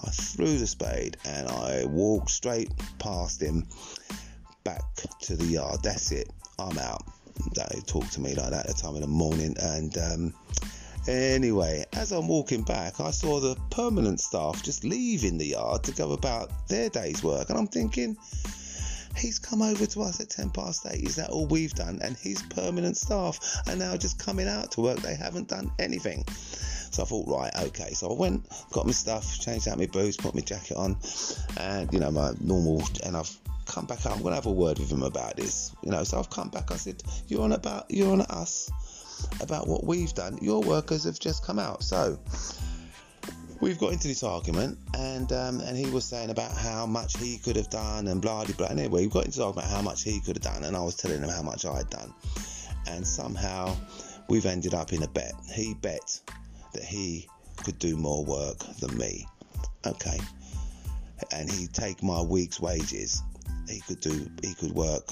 I 0.00 0.10
threw 0.10 0.58
the 0.58 0.66
spade 0.68 1.16
and 1.24 1.48
I 1.48 1.86
walked 1.86 2.30
straight 2.30 2.70
past 3.00 3.42
him 3.42 3.66
back 4.62 4.84
to 5.22 5.34
the 5.34 5.44
yard. 5.44 5.80
That's 5.82 6.12
it. 6.12 6.30
I'm 6.56 6.78
out. 6.78 7.02
They 7.56 7.80
talked 7.80 8.12
to 8.12 8.20
me 8.20 8.36
like 8.36 8.50
that 8.50 8.68
at 8.68 8.76
the 8.76 8.80
time 8.80 8.94
in 8.94 9.00
the 9.00 9.08
morning 9.08 9.56
and 9.60 9.98
um, 9.98 10.34
Anyway, 11.08 11.84
as 11.92 12.12
I'm 12.12 12.26
walking 12.26 12.62
back, 12.62 13.00
I 13.00 13.10
saw 13.10 13.38
the 13.38 13.56
permanent 13.70 14.20
staff 14.20 14.62
just 14.62 14.82
leaving 14.84 15.38
the 15.38 15.46
yard 15.46 15.84
to 15.84 15.92
go 15.92 16.12
about 16.12 16.50
their 16.68 16.88
day's 16.88 17.22
work, 17.22 17.48
and 17.48 17.56
I'm 17.56 17.68
thinking, 17.68 18.16
he's 19.16 19.38
come 19.38 19.62
over 19.62 19.86
to 19.86 20.02
us 20.02 20.20
at 20.20 20.30
10 20.30 20.50
past 20.50 20.86
8. 20.88 21.02
Is 21.02 21.16
that 21.16 21.30
all 21.30 21.46
we've 21.46 21.74
done? 21.74 22.00
And 22.02 22.16
his 22.16 22.42
permanent 22.42 22.96
staff 22.96 23.38
are 23.68 23.76
now 23.76 23.96
just 23.96 24.18
coming 24.18 24.48
out 24.48 24.72
to 24.72 24.80
work. 24.80 24.98
They 24.98 25.14
haven't 25.14 25.48
done 25.48 25.70
anything. 25.78 26.24
So 26.28 27.02
I 27.02 27.06
thought, 27.06 27.28
right, 27.28 27.52
okay. 27.68 27.92
So 27.92 28.10
I 28.10 28.14
went, 28.14 28.48
got 28.72 28.86
my 28.86 28.92
stuff, 28.92 29.38
changed 29.38 29.68
out 29.68 29.78
my 29.78 29.86
boots, 29.86 30.16
put 30.16 30.34
my 30.34 30.40
jacket 30.40 30.76
on, 30.76 30.96
and 31.58 31.92
you 31.92 32.00
know, 32.00 32.10
my 32.10 32.32
normal, 32.40 32.82
and 33.04 33.16
I've 33.16 33.36
come 33.66 33.86
back. 33.86 34.06
I'm 34.06 34.22
gonna 34.22 34.36
have 34.36 34.46
a 34.46 34.52
word 34.52 34.78
with 34.78 34.90
him 34.90 35.02
about 35.02 35.36
this, 35.36 35.74
you 35.82 35.90
know. 35.90 36.04
So 36.04 36.18
I've 36.18 36.30
come 36.30 36.48
back. 36.48 36.70
I 36.70 36.76
said, 36.76 37.02
"You're 37.26 37.42
on 37.42 37.52
about, 37.52 37.90
you're 37.90 38.12
on 38.12 38.22
us 38.22 38.70
about 39.40 39.66
what 39.66 39.84
we've 39.84 40.14
done. 40.14 40.38
Your 40.40 40.62
workers 40.62 41.04
have 41.04 41.18
just 41.18 41.44
come 41.44 41.58
out. 41.58 41.82
So 41.82 42.18
we've 43.60 43.78
got 43.78 43.92
into 43.92 44.08
this 44.08 44.22
argument, 44.22 44.78
and 44.94 45.30
um, 45.32 45.60
and 45.60 45.76
he 45.76 45.90
was 45.90 46.04
saying 46.04 46.30
about 46.30 46.52
how 46.52 46.86
much 46.86 47.16
he 47.18 47.38
could 47.38 47.56
have 47.56 47.70
done, 47.70 48.08
and 48.08 48.20
blah 48.20 48.44
blah 48.44 48.54
blah. 48.56 48.66
Anyway, 48.68 49.02
we 49.02 49.08
got 49.08 49.24
into 49.24 49.42
argument 49.42 49.66
about 49.66 49.76
how 49.76 49.82
much 49.82 50.02
he 50.02 50.20
could 50.20 50.36
have 50.36 50.54
done, 50.54 50.64
and 50.64 50.76
I 50.76 50.80
was 50.80 50.96
telling 50.96 51.22
him 51.22 51.28
how 51.28 51.42
much 51.42 51.64
I 51.64 51.76
had 51.78 51.90
done, 51.90 52.12
and 52.86 53.06
somehow 53.06 53.74
we've 54.28 54.46
ended 54.46 54.74
up 54.74 54.92
in 54.92 55.02
a 55.02 55.08
bet. 55.08 55.34
He 55.52 55.74
bet 55.74 56.20
that 56.72 56.84
he 56.84 57.28
could 57.64 57.78
do 57.78 57.96
more 57.96 58.24
work 58.24 58.58
than 58.80 58.96
me. 58.96 59.26
Okay, 59.86 60.18
and 61.32 61.50
he'd 61.50 61.72
take 61.72 62.02
my 62.02 62.20
week's 62.20 62.60
wages. 62.60 63.22
He 63.68 63.80
could 63.80 64.00
do. 64.00 64.28
He 64.42 64.54
could 64.54 64.72
work. 64.72 65.04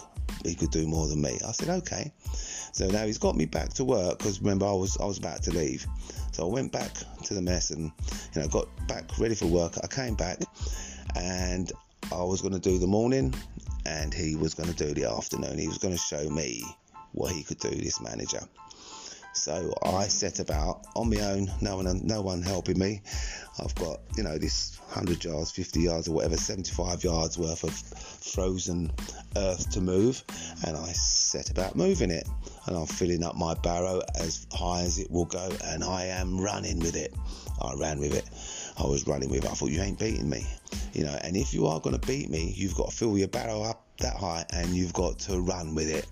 He 0.44 0.54
could 0.54 0.70
do 0.70 0.86
more 0.86 1.06
than 1.08 1.20
me. 1.20 1.38
I 1.46 1.52
said 1.52 1.68
okay. 1.68 2.12
So 2.72 2.88
now 2.88 3.06
he's 3.06 3.18
got 3.18 3.36
me 3.36 3.46
back 3.46 3.72
to 3.74 3.84
work 3.84 4.18
because 4.18 4.40
remember 4.40 4.66
I 4.66 4.72
was 4.72 4.98
I 4.98 5.04
was 5.04 5.18
about 5.18 5.42
to 5.44 5.52
leave. 5.52 5.86
So 6.34 6.48
I 6.48 6.52
went 6.52 6.72
back 6.72 6.92
to 7.22 7.34
the 7.34 7.40
mess 7.40 7.70
and 7.70 7.92
you 8.34 8.42
know 8.42 8.48
got 8.48 8.66
back 8.88 9.04
ready 9.20 9.36
for 9.36 9.46
work. 9.46 9.74
I 9.84 9.86
came 9.86 10.16
back 10.16 10.38
and 11.14 11.70
I 12.12 12.24
was 12.24 12.42
going 12.42 12.54
to 12.54 12.58
do 12.58 12.76
the 12.78 12.88
morning 12.88 13.32
and 13.86 14.12
he 14.12 14.34
was 14.34 14.52
going 14.52 14.68
to 14.68 14.74
do 14.74 14.92
the 14.94 15.08
afternoon. 15.08 15.58
He 15.58 15.68
was 15.68 15.78
going 15.78 15.94
to 15.94 16.00
show 16.00 16.28
me 16.28 16.64
what 17.12 17.30
he 17.30 17.44
could 17.44 17.60
do. 17.60 17.70
This 17.70 18.00
manager. 18.00 18.40
So 19.34 19.74
I 19.82 20.06
set 20.06 20.38
about 20.38 20.86
on 20.94 21.10
my 21.10 21.20
own, 21.20 21.50
no 21.60 21.76
one, 21.76 22.00
no 22.06 22.22
one 22.22 22.40
helping 22.40 22.78
me. 22.78 23.02
I've 23.58 23.74
got, 23.74 24.00
you 24.16 24.22
know, 24.22 24.38
this 24.38 24.78
100 24.92 25.24
yards, 25.24 25.50
50 25.50 25.80
yards, 25.80 26.08
or 26.08 26.12
whatever, 26.12 26.36
75 26.36 27.02
yards 27.02 27.36
worth 27.36 27.64
of 27.64 27.72
frozen 27.72 28.92
earth 29.36 29.70
to 29.72 29.80
move, 29.80 30.22
and 30.64 30.76
I 30.76 30.92
set 30.92 31.50
about 31.50 31.74
moving 31.74 32.12
it. 32.12 32.28
And 32.66 32.76
I'm 32.76 32.86
filling 32.86 33.24
up 33.24 33.36
my 33.36 33.54
barrow 33.54 34.00
as 34.14 34.46
high 34.52 34.82
as 34.82 34.98
it 34.98 35.10
will 35.10 35.26
go, 35.26 35.50
and 35.64 35.82
I 35.82 36.04
am 36.04 36.40
running 36.40 36.78
with 36.78 36.94
it. 36.94 37.12
I 37.60 37.74
ran 37.74 37.98
with 37.98 38.14
it. 38.14 38.24
I 38.78 38.86
was 38.86 39.06
running 39.06 39.30
with 39.30 39.44
it. 39.44 39.50
I 39.50 39.54
thought, 39.54 39.70
you 39.70 39.80
ain't 39.82 39.98
beating 39.98 40.30
me. 40.30 40.46
You 40.92 41.04
know, 41.04 41.18
and 41.22 41.36
if 41.36 41.52
you 41.52 41.66
are 41.66 41.80
going 41.80 41.98
to 41.98 42.06
beat 42.06 42.30
me, 42.30 42.54
you've 42.56 42.76
got 42.76 42.90
to 42.90 42.96
fill 42.96 43.18
your 43.18 43.28
barrow 43.28 43.62
up 43.62 43.84
that 43.98 44.16
high 44.16 44.44
and 44.50 44.74
you've 44.74 44.92
got 44.92 45.18
to 45.20 45.40
run 45.40 45.74
with 45.74 45.88
it 45.88 46.06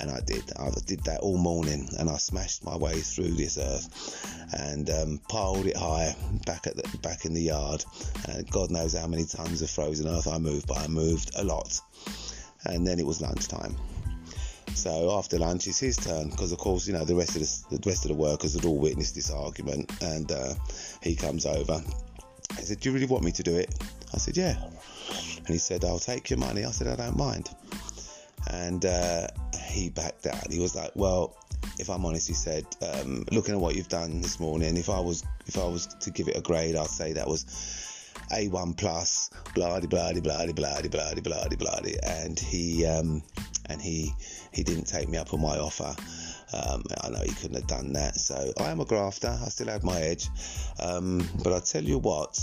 and 0.00 0.10
I 0.10 0.20
did. 0.20 0.44
I 0.58 0.70
did 0.86 1.04
that 1.04 1.20
all 1.20 1.38
morning, 1.38 1.88
and 1.98 2.08
I 2.08 2.16
smashed 2.16 2.64
my 2.64 2.76
way 2.76 3.00
through 3.00 3.32
this 3.32 3.58
earth 3.58 4.48
and 4.58 4.88
um, 4.90 5.20
piled 5.28 5.66
it 5.66 5.76
high 5.76 6.14
back 6.46 6.66
at 6.66 6.76
the, 6.76 6.98
back 6.98 7.24
in 7.24 7.34
the 7.34 7.42
yard. 7.42 7.84
And 8.28 8.50
God 8.50 8.70
knows 8.70 8.94
how 8.94 9.06
many 9.06 9.24
tons 9.24 9.62
of 9.62 9.70
frozen 9.70 10.08
earth 10.08 10.26
I 10.26 10.38
moved, 10.38 10.66
but 10.66 10.78
I 10.78 10.88
moved 10.88 11.32
a 11.36 11.44
lot. 11.44 11.80
And 12.64 12.86
then 12.86 12.98
it 12.98 13.06
was 13.06 13.20
lunchtime. 13.20 13.76
So 14.74 15.12
after 15.12 15.38
lunch, 15.38 15.66
it's 15.66 15.78
his 15.78 15.96
turn 15.96 16.30
because, 16.30 16.52
of 16.52 16.58
course, 16.58 16.86
you 16.86 16.94
know 16.94 17.04
the 17.04 17.14
rest 17.14 17.36
of 17.36 17.42
the, 17.42 17.76
the 17.76 17.88
rest 17.88 18.04
of 18.04 18.08
the 18.08 18.16
workers 18.16 18.54
had 18.54 18.64
all 18.64 18.78
witnessed 18.78 19.14
this 19.14 19.30
argument, 19.30 19.92
and 20.02 20.30
uh, 20.32 20.54
he 21.02 21.14
comes 21.14 21.44
over. 21.44 21.82
He 22.56 22.62
said, 22.62 22.80
"Do 22.80 22.88
you 22.88 22.94
really 22.94 23.06
want 23.06 23.24
me 23.24 23.32
to 23.32 23.42
do 23.42 23.54
it?" 23.56 23.74
I 24.14 24.18
said, 24.18 24.36
"Yeah." 24.36 24.56
And 25.36 25.48
he 25.48 25.58
said, 25.58 25.84
"I'll 25.84 25.98
take 25.98 26.30
your 26.30 26.38
money." 26.38 26.64
I 26.64 26.70
said, 26.70 26.86
"I 26.86 26.96
don't 26.96 27.16
mind." 27.16 27.50
And 28.50 28.84
uh, 28.84 29.28
he 29.58 29.90
backed 29.90 30.26
out. 30.26 30.50
He 30.50 30.58
was 30.58 30.74
like, 30.74 30.90
"Well, 30.94 31.36
if 31.78 31.88
I'm 31.88 32.04
honest," 32.04 32.28
he 32.28 32.34
said, 32.34 32.66
um, 32.82 33.24
"looking 33.30 33.54
at 33.54 33.60
what 33.60 33.74
you've 33.74 33.88
done 33.88 34.20
this 34.20 34.40
morning, 34.40 34.76
if 34.76 34.90
I 34.90 35.00
was 35.00 35.24
if 35.46 35.58
I 35.58 35.64
was 35.64 35.86
to 35.86 36.10
give 36.10 36.28
it 36.28 36.36
a 36.36 36.40
grade, 36.40 36.76
I'd 36.76 36.86
say 36.88 37.12
that 37.14 37.26
was 37.26 37.44
A1 38.32 38.76
plus, 38.76 39.30
blah 39.54 39.80
de 39.80 39.88
blah 39.88 40.12
de 40.12 40.20
blah 40.20 40.44
de 40.44 40.52
blah 40.52 40.80
de 40.80 40.88
blah 40.88 41.20
blah 41.20 41.48
blah." 41.48 41.80
And 42.04 42.38
he 42.38 42.84
um, 42.86 43.22
and 43.66 43.80
he 43.80 44.12
he 44.52 44.62
didn't 44.62 44.84
take 44.84 45.08
me 45.08 45.18
up 45.18 45.32
on 45.32 45.40
my 45.40 45.58
offer. 45.58 45.94
Um, 46.52 46.82
I 47.00 47.08
know 47.08 47.20
he 47.24 47.32
couldn't 47.32 47.56
have 47.56 47.66
done 47.66 47.94
that. 47.94 48.16
So 48.16 48.52
I 48.58 48.70
am 48.70 48.80
a 48.80 48.84
grafter. 48.84 49.28
I 49.28 49.48
still 49.48 49.68
have 49.68 49.82
my 49.82 50.00
edge. 50.00 50.28
Um, 50.78 51.26
but 51.42 51.52
I 51.52 51.60
tell 51.60 51.82
you 51.82 51.98
what, 51.98 52.38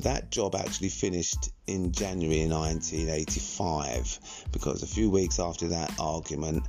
that 0.00 0.30
job 0.30 0.54
actually 0.54 0.88
finished 0.90 1.50
in 1.66 1.92
January 1.92 2.46
1985 2.48 4.46
because 4.52 4.82
a 4.82 4.86
few 4.86 5.10
weeks 5.10 5.40
after 5.40 5.68
that 5.68 5.92
argument, 5.98 6.64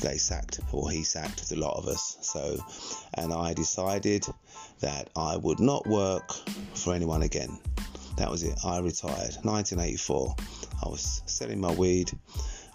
they 0.00 0.16
sacked, 0.16 0.60
or 0.72 0.90
he 0.90 1.04
sacked 1.04 1.48
the 1.48 1.56
lot 1.56 1.76
of 1.76 1.86
us. 1.86 2.18
So, 2.20 2.58
and 3.14 3.32
I 3.32 3.54
decided 3.54 4.26
that 4.80 5.10
I 5.16 5.36
would 5.36 5.60
not 5.60 5.86
work 5.86 6.32
for 6.74 6.94
anyone 6.94 7.22
again. 7.22 7.58
That 8.16 8.30
was 8.30 8.42
it. 8.42 8.58
I 8.64 8.78
retired. 8.78 9.36
1984. 9.42 10.34
I 10.84 10.88
was 10.88 11.22
selling 11.26 11.60
my 11.60 11.72
weed. 11.72 12.10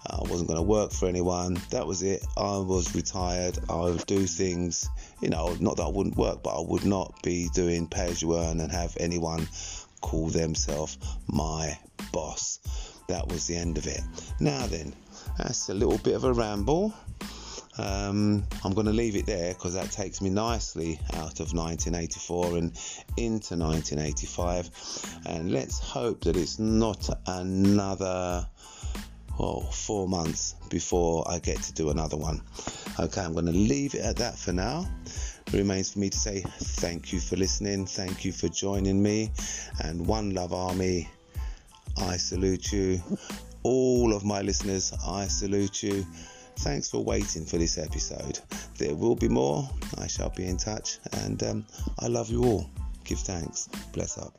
I 0.06 0.18
wasn't 0.22 0.48
going 0.48 0.58
to 0.58 0.62
work 0.62 0.92
for 0.92 1.08
anyone. 1.08 1.60
That 1.70 1.86
was 1.86 2.02
it. 2.02 2.24
I 2.36 2.56
was 2.58 2.94
retired. 2.94 3.58
I 3.68 3.76
would 3.76 4.06
do 4.06 4.26
things, 4.26 4.88
you 5.20 5.28
know, 5.28 5.54
not 5.60 5.76
that 5.76 5.84
I 5.84 5.88
wouldn't 5.88 6.16
work, 6.16 6.42
but 6.42 6.58
I 6.58 6.62
would 6.66 6.86
not 6.86 7.22
be 7.22 7.48
doing 7.54 7.86
pay 7.86 8.06
as 8.06 8.22
you 8.22 8.36
earn 8.36 8.60
and 8.60 8.72
have 8.72 8.96
anyone 8.98 9.46
call 10.00 10.28
themselves 10.28 10.98
my 11.26 11.78
boss. 12.12 12.60
That 13.08 13.28
was 13.28 13.46
the 13.46 13.56
end 13.56 13.78
of 13.78 13.86
it. 13.86 14.00
Now 14.38 14.66
then, 14.66 14.94
that's 15.38 15.68
a 15.68 15.74
little 15.74 15.98
bit 15.98 16.14
of 16.14 16.24
a 16.24 16.32
ramble. 16.32 16.94
Um, 17.78 18.44
I'm 18.64 18.74
going 18.74 18.86
to 18.86 18.92
leave 18.92 19.16
it 19.16 19.26
there 19.26 19.54
because 19.54 19.74
that 19.74 19.90
takes 19.90 20.20
me 20.20 20.28
nicely 20.28 21.00
out 21.14 21.40
of 21.40 21.54
1984 21.54 22.58
and 22.58 22.72
into 23.16 23.56
1985. 23.56 24.70
And 25.26 25.50
let's 25.50 25.78
hope 25.78 26.22
that 26.24 26.36
it's 26.36 26.58
not 26.58 27.08
another 27.26 28.46
well, 29.38 29.62
four 29.62 30.06
months 30.06 30.54
before 30.68 31.24
I 31.26 31.38
get 31.38 31.62
to 31.62 31.72
do 31.72 31.88
another 31.88 32.18
one. 32.18 32.42
Okay, 32.98 33.22
I'm 33.22 33.32
going 33.32 33.46
to 33.46 33.52
leave 33.52 33.94
it 33.94 34.02
at 34.02 34.16
that 34.16 34.36
for 34.36 34.52
now. 34.52 34.86
Remains 35.52 35.92
for 35.92 35.98
me 35.98 36.10
to 36.10 36.16
say 36.16 36.42
thank 36.42 37.12
you 37.12 37.18
for 37.18 37.36
listening, 37.36 37.84
thank 37.84 38.24
you 38.24 38.32
for 38.32 38.48
joining 38.48 39.02
me, 39.02 39.32
and 39.82 40.06
One 40.06 40.30
Love 40.30 40.52
Army, 40.52 41.08
I 41.98 42.16
salute 42.16 42.72
you. 42.72 43.02
All 43.62 44.14
of 44.14 44.24
my 44.24 44.42
listeners, 44.42 44.92
I 45.06 45.26
salute 45.26 45.82
you. 45.82 46.06
Thanks 46.58 46.88
for 46.88 47.02
waiting 47.02 47.44
for 47.44 47.58
this 47.58 47.78
episode. 47.78 48.38
There 48.78 48.94
will 48.94 49.16
be 49.16 49.28
more. 49.28 49.68
I 49.98 50.06
shall 50.06 50.30
be 50.30 50.46
in 50.46 50.56
touch, 50.56 50.98
and 51.24 51.42
um, 51.42 51.66
I 51.98 52.06
love 52.06 52.30
you 52.30 52.44
all. 52.44 52.70
Give 53.04 53.18
thanks. 53.18 53.68
Bless 53.92 54.18
up. 54.18 54.32